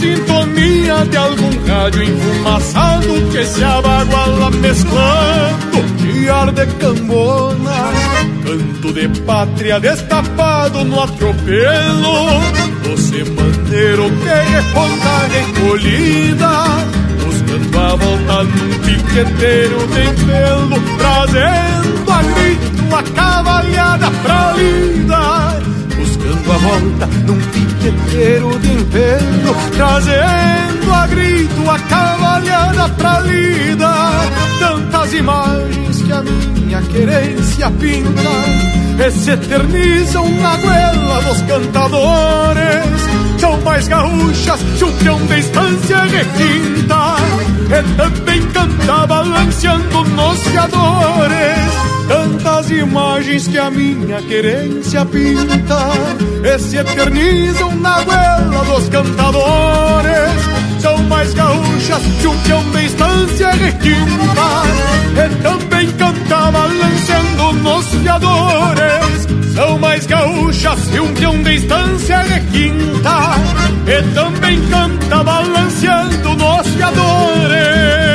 [0.00, 5.66] Sintonia de algum rádio enfumaçado que se abaguala mesclando
[6.26, 7.92] chiar de cambona.
[8.44, 12.40] Canto de pátria destapado no atropelo
[12.82, 16.50] do semaneiro que responda recolhida
[17.24, 25.75] Buscando a volta num piqueteiro de pelo Trazendo a grito a cavalhada pra lida
[26.26, 33.92] Buscando a volta num piqueteiro de pelo Trazendo a grito a cavalhada pra lida
[34.58, 43.60] Tantas imagens que a minha querência pinta E se eternizam na goela dos cantadores São
[43.60, 47.16] mais gaúchas, chupão de estância requinta
[47.68, 55.78] e também canta balanceando nos fiadores tantas imagens que a minha querência pinta
[56.44, 60.56] e se eternizam na goela dos cantadores.
[60.80, 64.46] São mais gaúchas que um peão de estância requinta
[65.14, 69.54] e também canta balanceando nos fiadores.
[69.54, 73.34] São mais gaúchas que um peão de estância requinta
[73.86, 78.05] e também canta balanceando nos fiadores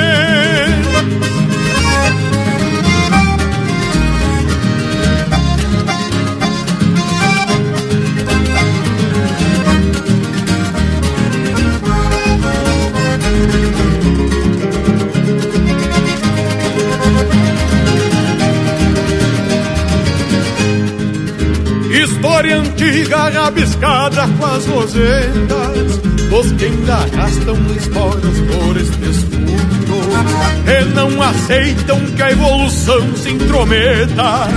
[22.22, 25.98] História antiga rabiscada com as rosetas
[26.30, 33.32] Dos que ainda arrastam esporas por estes fundos E não aceitam que a evolução se
[33.32, 34.48] intrometa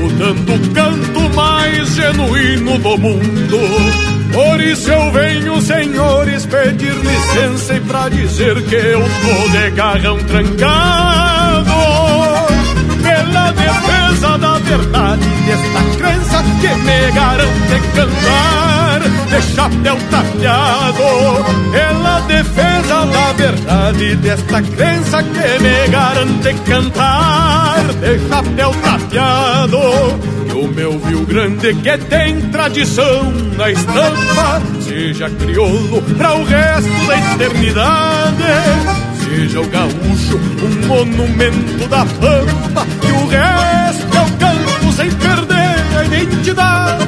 [0.00, 3.58] Mudando o canto mais genuíno do mundo.
[4.32, 10.16] Por isso eu venho, senhores, pedir licença E pra dizer que eu tô de garrão
[10.16, 11.70] trancado
[13.02, 23.06] Pela defesa da verdade desta crença que me garante cantar de chapéu tapeado pela defesa
[23.06, 29.78] da verdade desta crença que me garante cantar de chapéu tapeado
[30.48, 37.06] e o meu Rio Grande que tem tradição na estampa seja crioulo para o resto
[37.06, 44.92] da eternidade seja o gaúcho um monumento da pampa e o resto é o canto
[44.92, 47.06] sem perder a identidade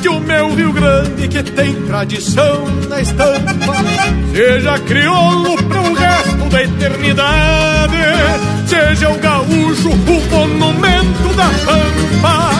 [0.00, 3.74] que o meu Rio Grande que tem tradição na estampa
[4.32, 7.96] seja crioulo para o resto da eternidade
[8.68, 12.50] seja o gaúcho o monumento da pampa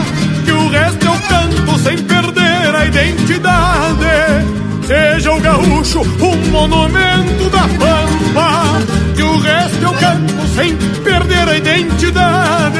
[0.45, 7.63] que o resto eu canto sem perder a identidade seja o gaúcho um monumento da
[7.79, 8.79] pampa
[9.17, 12.79] que o resto eu canto sem perder a identidade.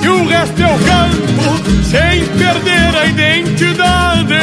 [0.00, 4.34] Que o resto eu canto sem perder a identidade.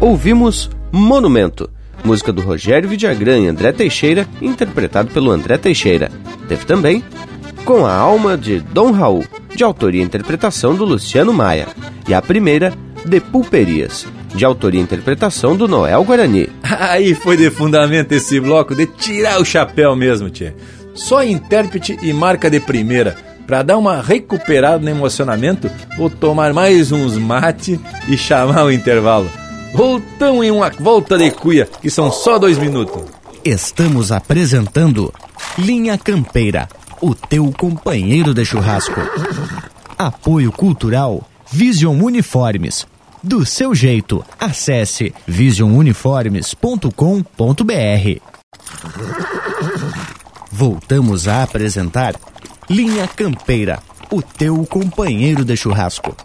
[0.00, 1.70] Ouvimos Monumento,
[2.04, 6.10] música do Rogério Vidagrã e André Teixeira, interpretado pelo André Teixeira.
[6.48, 7.04] Teve também
[7.64, 9.24] Com a Alma de Dom Raul,
[9.54, 11.68] de autoria e interpretação do Luciano Maia.
[12.08, 12.72] E a primeira,
[13.04, 16.48] De Pulperias, de autoria e interpretação do Noel Guarani.
[16.62, 20.54] Aí foi de fundamento esse bloco de tirar o chapéu mesmo, tchê.
[20.94, 23.16] Só intérprete e marca de primeira.
[23.46, 29.28] Pra dar uma recuperada no emocionamento, vou tomar mais uns mate e chamar o intervalo.
[29.72, 33.02] Voltamos em uma volta de cuia, que são só dois minutos.
[33.44, 35.12] Estamos apresentando
[35.56, 36.68] Linha Campeira,
[37.00, 39.00] o teu companheiro de churrasco.
[39.96, 42.86] Apoio Cultural Vision Uniformes.
[43.22, 48.20] Do seu jeito, acesse visionuniformes.com.br.
[50.50, 52.14] Voltamos a apresentar
[52.68, 53.78] Linha Campeira,
[54.10, 56.16] o teu companheiro de churrasco.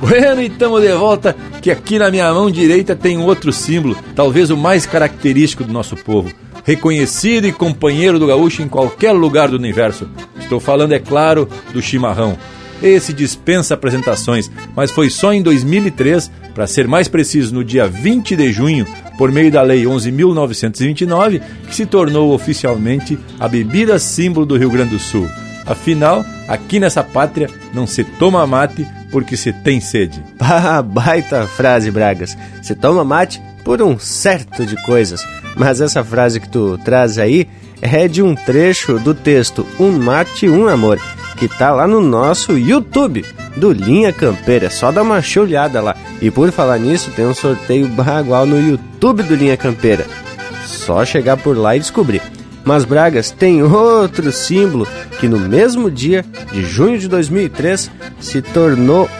[0.00, 4.50] Bueno, e estamos de volta, que aqui na minha mão direita tem outro símbolo, talvez
[4.50, 6.32] o mais característico do nosso povo.
[6.64, 10.08] Reconhecido e companheiro do gaúcho em qualquer lugar do universo.
[10.38, 12.38] Estou falando, é claro, do chimarrão.
[12.82, 18.36] Esse dispensa apresentações, mas foi só em 2003, para ser mais preciso, no dia 20
[18.36, 18.86] de junho,
[19.18, 24.92] por meio da Lei 11.929, que se tornou oficialmente a bebida símbolo do Rio Grande
[24.92, 25.28] do Sul.
[25.66, 30.22] Afinal, aqui nessa pátria não se toma mate porque se tem sede.
[30.36, 32.36] Bah, baita frase, Bragas.
[32.60, 35.26] Se toma mate por um certo de coisas.
[35.56, 37.48] Mas essa frase que tu traz aí
[37.80, 41.00] é de um trecho do texto Um Mate, Um Amor,
[41.36, 43.24] que tá lá no nosso YouTube
[43.56, 44.70] do Linha Campeira.
[44.70, 45.96] Só dar uma olhada lá.
[46.20, 50.06] E por falar nisso, tem um sorteio bagual no YouTube do Linha Campeira.
[50.66, 52.22] Só chegar por lá e descobrir.
[52.70, 54.86] Mas Bragas tem outro símbolo
[55.18, 57.90] que no mesmo dia de junho de 2003
[58.20, 59.10] se tornou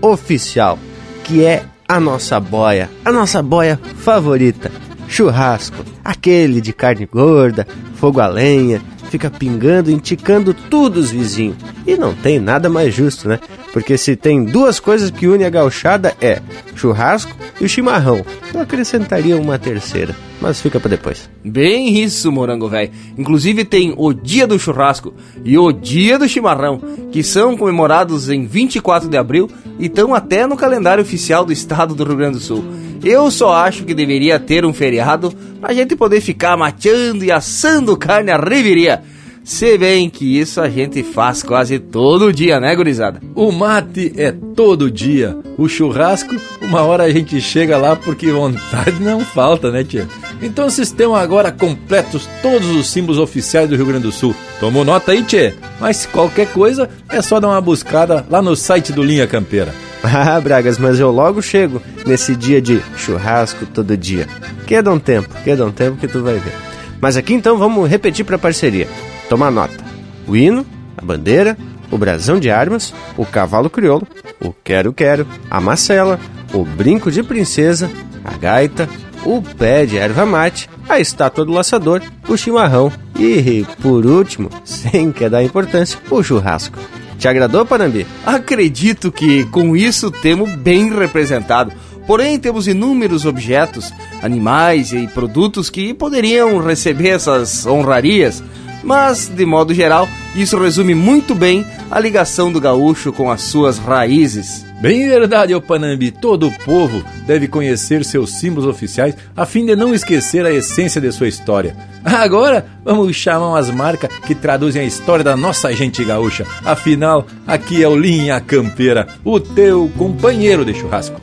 [0.00, 0.78] oficial,
[1.24, 4.70] que é a nossa boia, a nossa boia favorita,
[5.08, 7.66] churrasco, aquele de carne gorda,
[7.96, 8.80] fogo a lenha,
[9.10, 11.56] fica pingando, indicando tudo os vizinhos.
[11.84, 13.40] E não tem nada mais justo, né?
[13.72, 16.40] Porque se tem duas coisas que unem a gauchada é
[16.76, 18.24] churrasco e o chimarrão.
[18.52, 21.28] Eu acrescentaria uma terceira, mas fica para depois.
[21.42, 22.90] Bem isso, morango velho.
[23.16, 26.80] Inclusive tem o Dia do Churrasco e o Dia do Chimarrão,
[27.10, 31.94] que são comemorados em 24 de abril e estão até no calendário oficial do estado
[31.94, 32.64] do Rio Grande do Sul.
[33.02, 37.96] Eu só acho que deveria ter um feriado pra gente poder ficar mateando e assando
[37.96, 39.02] carne à riveria.
[39.44, 43.20] Se bem que isso a gente faz quase todo dia, né, gurizada?
[43.34, 45.36] O mate é todo dia.
[45.58, 50.06] O churrasco, uma hora a gente chega lá porque vontade não falta, né, tia?
[50.40, 54.34] Então vocês estão agora completos todos os símbolos oficiais do Rio Grande do Sul.
[54.60, 55.54] Tomou nota aí, tchê?
[55.80, 59.74] Mas qualquer coisa é só dar uma buscada lá no site do Linha Campeira.
[60.04, 64.26] Ah, Bragas, mas eu logo chego nesse dia de churrasco todo dia.
[64.66, 66.52] Queda um tempo, queda um tempo que tu vai ver.
[67.00, 68.88] Mas aqui então vamos repetir para parceria.
[69.28, 69.84] Toma nota.
[70.26, 70.64] O hino,
[70.96, 71.56] a bandeira,
[71.90, 74.06] o brasão de armas, o cavalo crioulo,
[74.40, 76.18] o quero-quero, a macela,
[76.52, 77.90] o brinco de princesa,
[78.24, 78.88] a gaita,
[79.24, 85.12] o pé de erva mate, a estátua do laçador, o chimarrão e, por último, sem
[85.12, 86.78] que dar importância, o churrasco.
[87.18, 88.06] Te agradou, Panambi?
[88.26, 91.72] Acredito que com isso temos bem representado.
[92.04, 98.42] Porém, temos inúmeros objetos, animais e produtos que poderiam receber essas honrarias.
[98.82, 103.78] Mas, de modo geral, isso resume muito bem a ligação do gaúcho com as suas
[103.78, 104.64] raízes.
[104.80, 106.10] Bem verdade, Panambi.
[106.10, 111.00] Todo o povo deve conhecer seus símbolos oficiais a fim de não esquecer a essência
[111.00, 111.76] de sua história.
[112.04, 116.44] Agora, vamos chamar umas marcas que traduzem a história da nossa gente gaúcha.
[116.64, 121.20] Afinal, aqui é o Linha Campeira, o teu companheiro de churrasco.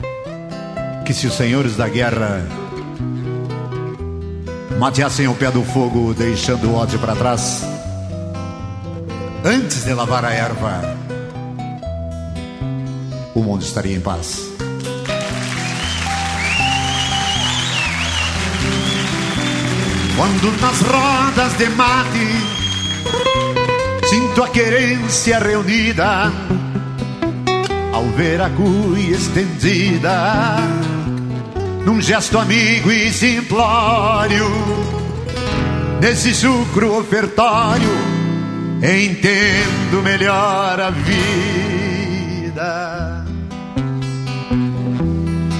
[1.04, 2.42] Que se os senhores da guerra
[4.80, 7.62] mateassem o pé do fogo, deixando o ódio para trás,
[9.44, 10.96] antes de lavar a erva,
[13.34, 14.40] o mundo estaria em paz.
[20.16, 22.26] Quando nas rodas de mate
[24.08, 26.32] sinto a querência reunida,
[27.92, 30.56] ao ver a cuia estendida,
[31.84, 34.46] num gesto amigo e simplório,
[36.00, 37.90] nesse sucro ofertório,
[38.82, 41.70] entendo melhor a vida.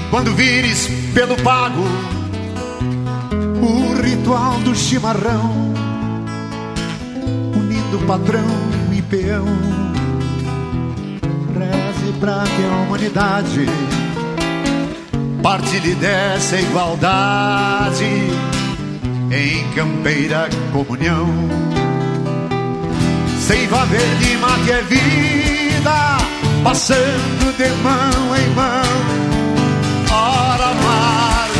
[0.09, 1.83] Quando vires pelo pago
[3.61, 5.73] o ritual do chimarrão,
[7.55, 8.45] unindo patrão
[8.91, 9.45] e peão,
[11.53, 13.65] reze pra que a humanidade
[15.41, 18.05] partilhe dessa igualdade
[19.31, 21.27] em campeira comunhão.
[23.39, 26.17] Seiva verde mate é vida,
[26.63, 28.81] passando de mão em mão.
[30.11, 31.53] Ora amargo,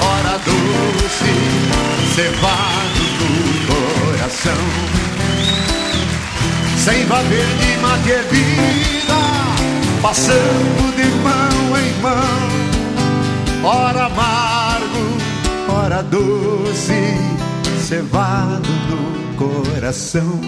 [0.00, 1.34] ora doce,
[2.14, 3.32] cevado no
[4.12, 4.64] coração.
[6.78, 12.51] Seiva verde mate é vida, passando de mão em mão.
[13.64, 17.16] Ora amargo, ora doce,
[17.80, 20.40] cevado no coração.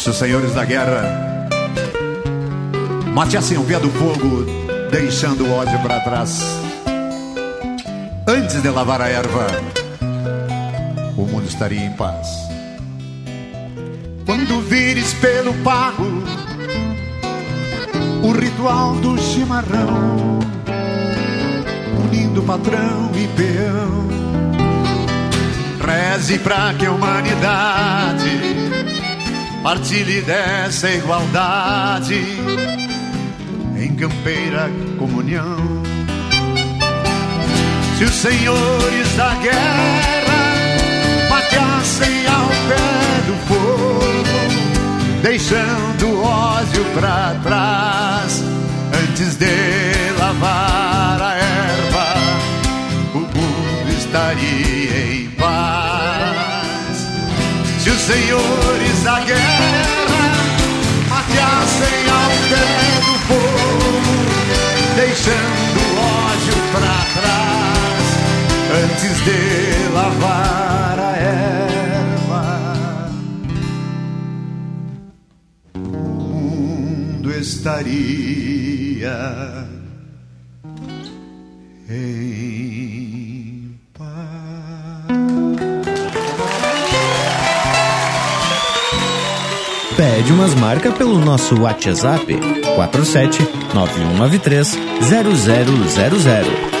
[0.00, 1.48] Se os senhores da guerra
[3.14, 4.46] mateassem o pé do fogo,
[4.90, 6.42] deixando o ódio para trás,
[8.26, 9.46] antes de lavar a erva,
[11.16, 12.26] o mundo estaria em paz.
[14.26, 16.04] Quando vires pelo pago
[18.22, 20.38] o ritual do chimarrão,
[22.04, 24.08] unindo patrão e peão.
[25.84, 28.30] Reze pra que a humanidade
[29.62, 32.14] partilhe dessa igualdade
[33.76, 35.56] em campeira comunhão.
[37.96, 40.18] Se os senhores da guerra
[41.30, 44.17] mateassem ao pé do fogo,
[45.22, 48.42] deixando o ódio pra trás,
[49.02, 52.14] antes de lavar a erva,
[53.14, 57.06] o mundo estaria em paz.
[57.80, 60.30] Se os senhores da guerra
[61.08, 62.66] mateassem ao pé
[63.06, 64.12] do fogo,
[64.96, 65.98] deixando o
[66.30, 68.06] ódio pra trás,
[68.84, 69.38] antes de
[69.92, 70.67] lavar
[77.38, 79.16] estaria
[81.88, 84.08] em paz.
[89.96, 92.26] Pede umas marcas pelo nosso WhatsApp
[92.76, 93.42] 47
[93.74, 96.77] 9193 0000.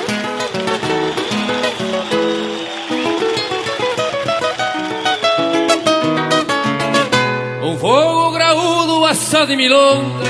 [9.08, 10.28] Assado em milonga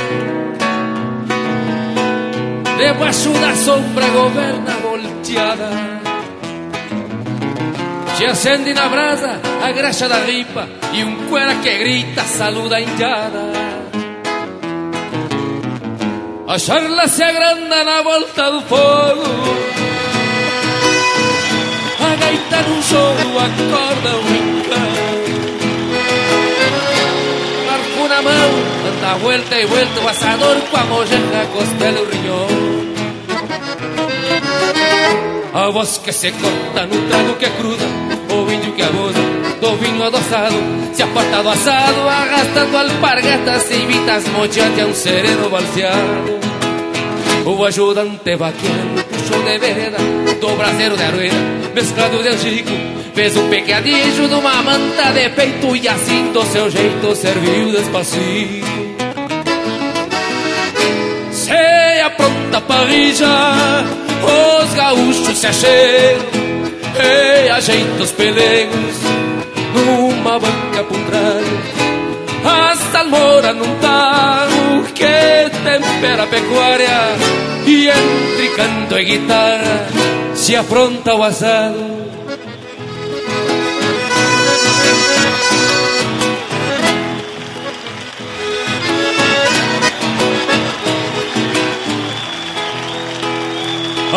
[2.78, 5.68] Debaixo da sombra governa volteada.
[8.16, 12.80] Se acende na brasa a graxa da ripa E um cuera que grita saluda a
[12.80, 13.52] indiada
[16.46, 19.22] A charla se agranda na volta do fogo
[22.00, 25.17] A gaita num acorda o rincão
[28.08, 28.50] Arco na mão,
[28.88, 32.48] anda vuelta e vuelta o asador Com a mojenga, costela e o riñón
[35.52, 37.86] A voz que se corta no trago que cruza
[38.30, 39.20] O índio que abusa
[39.60, 40.56] do vinho adoçado
[40.94, 46.38] Se aparta do assado Arrastando alpargatas E vitas mochate a um sereno balseado.
[47.44, 49.98] O ajudante vaqueiro puxou de vereda
[50.40, 51.36] Do braseiro de arueira
[51.74, 52.87] Mesclado de angico
[53.18, 58.64] Fez um pecadilho de uma manta de peito E assim do seu jeito serviu despacito.
[61.32, 63.84] Se apronta a parrilla
[64.22, 66.20] Os gaúchos se acheiam
[66.94, 68.96] E ajeitam os pelegos
[69.74, 71.44] Numa banca por trás.
[72.44, 77.16] A salmoura num tarro Que tempera a pecuária
[77.66, 79.88] E entre canto e guitarra
[80.36, 81.97] Se afronta o assado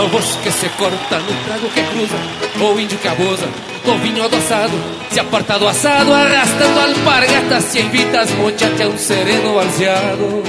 [0.01, 2.17] A voz que se corta no trago que cruza
[2.59, 3.47] O índio que abusa
[3.85, 4.73] do vinho adoçado
[5.11, 10.43] Se aparta do assado arrastando alpargatas Se invita mochachas a um sereno balseado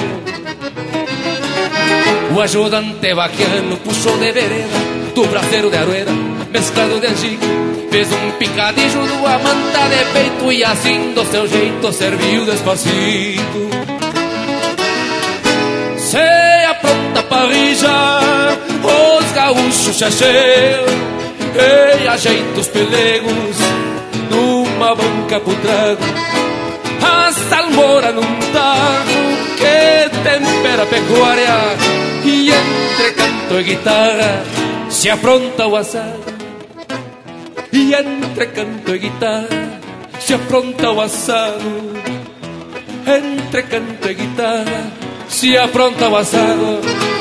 [2.35, 4.79] O ajudante vaquiano puxou de vereda
[5.15, 6.13] Do braseiro de arueira
[6.51, 7.45] mesclado de angico
[7.91, 13.69] Fez um picadilho do amanta de peito E assim do seu jeito serviu despacito.
[15.99, 20.85] Se apronta a parrilla Os gaúchos acheiam
[21.55, 23.57] E ajeita os pelegos
[24.31, 26.05] Numa banca pro trago
[27.03, 28.23] A salmoura num
[29.57, 31.77] Que tempera a pecuária
[32.25, 34.45] E entre canto e guitarra
[34.89, 36.33] Se apronta o assado.
[37.73, 39.81] E entre canto e guitarra
[40.21, 41.93] Se apronta o assado.
[43.07, 44.93] Entre canto e guitarra
[45.29, 47.12] Se apronta o assado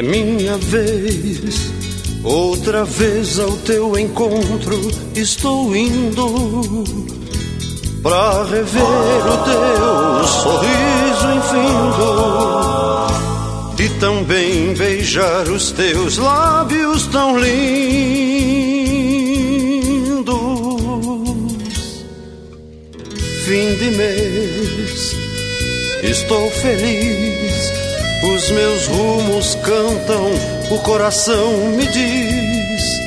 [0.00, 1.70] é minha vez.
[2.24, 4.80] Outra vez ao teu encontro
[5.14, 6.84] estou indo
[8.02, 12.10] pra rever o teu sorriso infindo
[13.78, 18.00] e também beijar os teus lábios tão lindos.
[23.44, 25.16] Fim de mês,
[26.02, 27.59] estou feliz.
[28.22, 30.30] Os meus rumos cantam,
[30.70, 33.00] o coração me diz.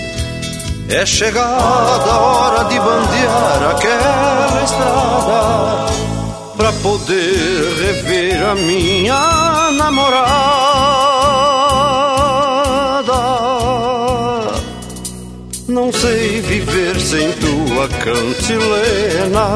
[0.89, 5.93] É chegada a hora de bandear aquela estrada
[6.57, 10.33] pra poder rever a minha namorada.
[15.67, 19.55] Não sei viver sem tua cantilena,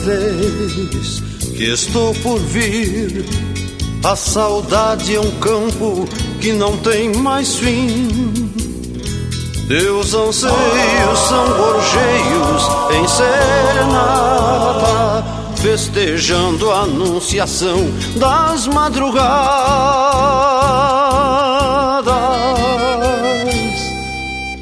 [0.00, 1.20] Vez
[1.56, 3.24] que estou por vir,
[4.02, 6.08] a saudade é um campo
[6.40, 8.08] que não tem mais fim.
[9.68, 12.62] Teus anseios são gorjeios
[12.92, 14.42] em serenata,
[15.56, 17.86] festejando a anunciação
[18.16, 19.20] das madrugadas.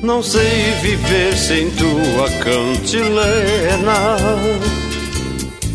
[0.03, 4.17] Não sei viver sem tua cantilena,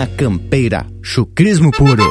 [0.00, 2.10] Linha Campeira, chucrismo puro.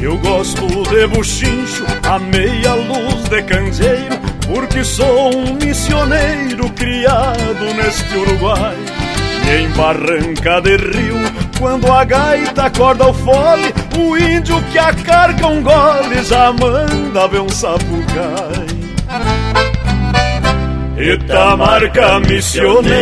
[0.00, 4.16] Eu gosto de buchincho, a meia luz de candeeiro,
[4.46, 8.76] porque sou um missioneiro criado neste Uruguai.
[9.58, 15.46] Em barranca de rio, quando a gaita acorda o fole, o índio que a carga
[15.46, 18.66] um gole já manda ver um sapucai.
[20.98, 22.98] Itamarca missioneira,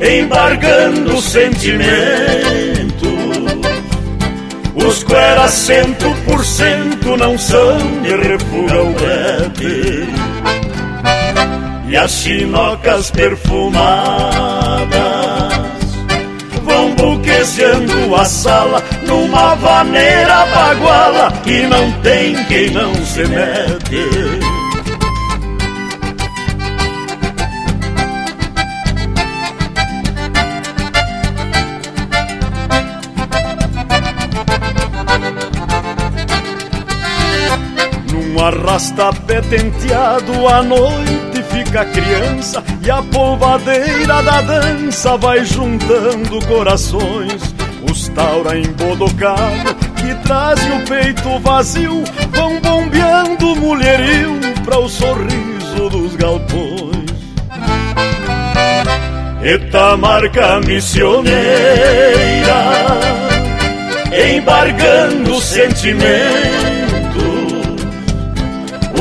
[0.00, 2.82] embargando sentimento.
[4.74, 10.08] Os cueras cento por cento não são de refuga o brete
[11.88, 14.61] E as chinocas perfumadas
[17.02, 24.06] Vão buqueando a sala numa vaneira baguala E não tem quem não se mete.
[38.12, 47.54] Num arrasta-pé tenteado à noite fica criança E a polvadeira da dança vai juntando corações.
[47.88, 56.16] Os taura embodocado que trazem o peito vazio Vão bombeando mulherio para o sorriso dos
[56.16, 57.12] galpões.
[59.42, 61.34] Etamarca missioneira
[64.34, 66.02] Embargando sentimento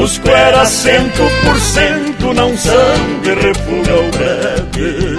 [0.01, 5.17] Os cueras cento por cento não são de refuga o brete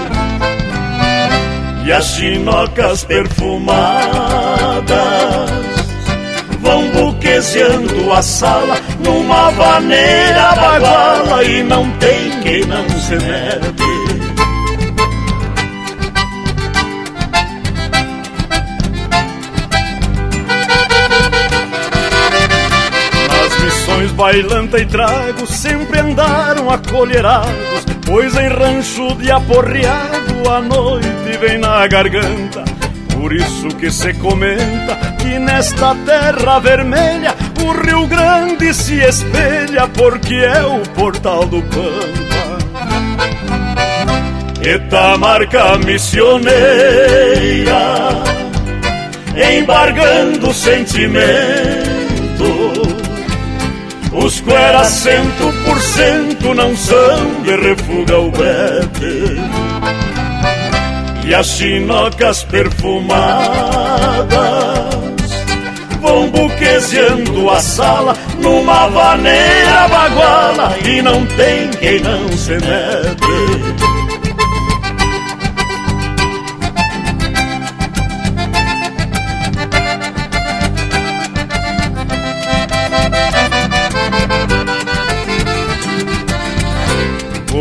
[1.85, 4.03] E as chinocas perfumadas
[6.61, 13.92] Vão buquezeando a sala numa vaneira baguala E não tem quem não se mete
[24.03, 31.59] Missões bailanta e trago sempre andaram acolherados, pois em rancho de aporreado a noite vem
[31.59, 32.65] na garganta.
[33.15, 37.33] Por isso que se comenta que nesta terra vermelha
[37.65, 42.43] o Rio Grande se espelha porque é o portal do Pampa.
[44.63, 46.53] Etamarca missioneira
[49.37, 51.72] embargando sentimento.
[54.25, 59.37] Os cueras cento por cento não são de refuga o brete
[61.27, 63.53] E as chinocas perfumadas
[66.01, 73.92] vão buquezeando a sala numa vaneira baguala e não tem quem não se mete.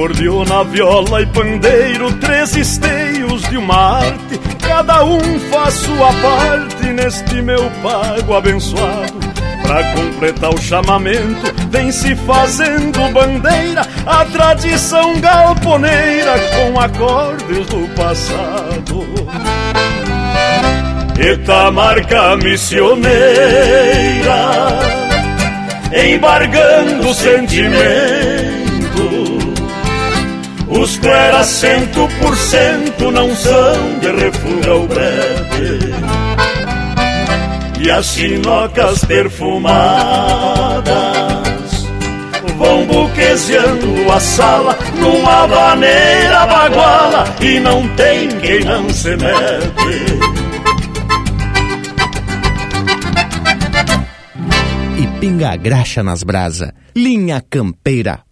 [0.02, 7.40] Cordiona, viola e pandeiro, três esteios de uma arte, cada um faz sua parte neste
[7.44, 9.19] meu pago abençoado.
[9.61, 19.06] Pra completar o chamamento, vem se fazendo bandeira a tradição galponeira com acordes do passado.
[21.15, 23.11] Eta marca missioneira,
[25.94, 28.70] embargando sentimento
[30.72, 35.91] os cleras cento por cento não são de refuga o breve.
[37.84, 40.91] E as sinocas perfumadas
[42.57, 50.19] Vão buquezeando a sala numa vaneira baguala E não tem quem não se mete.
[54.99, 56.76] E pinga graxa nas brasa.
[56.95, 58.19] Linha Campeira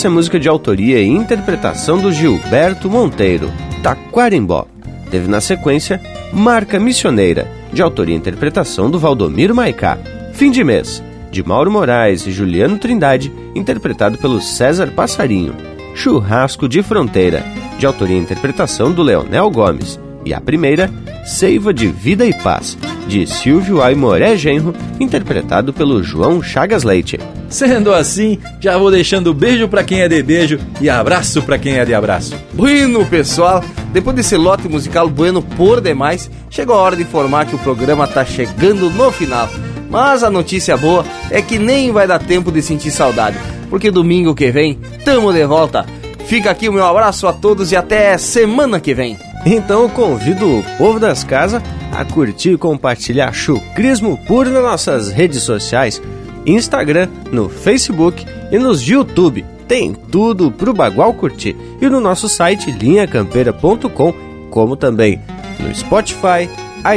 [0.00, 3.52] Essa é música de autoria e interpretação do Gilberto Monteiro,
[3.82, 4.66] Taquarimbó.
[5.10, 6.00] Teve na sequência
[6.32, 9.98] Marca Missioneira, de autoria e interpretação do Valdomiro Maicá.
[10.32, 15.54] Fim de mês, de Mauro Moraes e Juliano Trindade, interpretado pelo César Passarinho.
[15.94, 17.44] Churrasco de Fronteira,
[17.78, 20.00] de autoria e interpretação do Leonel Gomes.
[20.24, 20.90] E a primeira,
[21.26, 27.18] Seiva de Vida e Paz, de Silvio Aimoré Genro, interpretado pelo João Chagas Leite.
[27.50, 31.78] Sendo assim, já vou deixando beijo para quem é de beijo e abraço para quem
[31.78, 32.36] é de abraço.
[32.52, 33.62] Bueno, pessoal,
[33.92, 38.06] depois desse lote musical bueno por demais, chegou a hora de informar que o programa
[38.06, 39.48] tá chegando no final.
[39.90, 43.36] Mas a notícia boa é que nem vai dar tempo de sentir saudade,
[43.68, 45.84] porque domingo que vem tamo de volta.
[46.26, 49.18] Fica aqui o meu abraço a todos e até semana que vem.
[49.44, 51.60] Então convido o povo das casas
[51.90, 56.00] a curtir e compartilhar Chucrismo Puro nas nossas redes sociais
[56.46, 59.44] Instagram, no Facebook e nos YouTube.
[59.68, 61.56] Tem tudo pro Bagual curtir.
[61.80, 64.14] E no nosso site linhacampeira.com,
[64.50, 65.20] como também
[65.60, 66.48] no Spotify,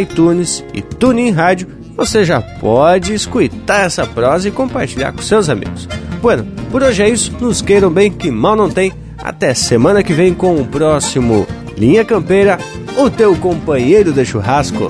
[0.02, 5.88] iTunes e TuneIn Rádio, você já pode escutar essa prosa e compartilhar com seus amigos.
[6.22, 7.32] Bueno, por hoje é isso.
[7.40, 8.91] Nos queiram bem, que mal não tem.
[9.18, 11.45] Até semana que vem com o próximo
[11.78, 12.57] Linha Campeira,
[12.98, 14.90] o teu companheiro de churrasco.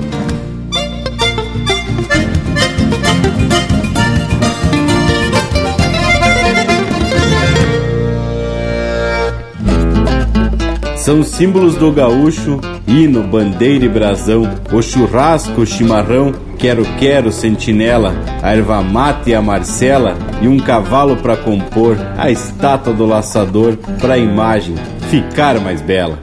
[11.03, 18.53] São símbolos do gaúcho, hino, bandeira e brasão, o churrasco, o chimarrão, quero-quero, sentinela, a
[18.53, 24.13] erva mate e a marcela, e um cavalo para compor, a estátua do laçador, para
[24.13, 24.75] a imagem
[25.09, 26.22] ficar mais bela.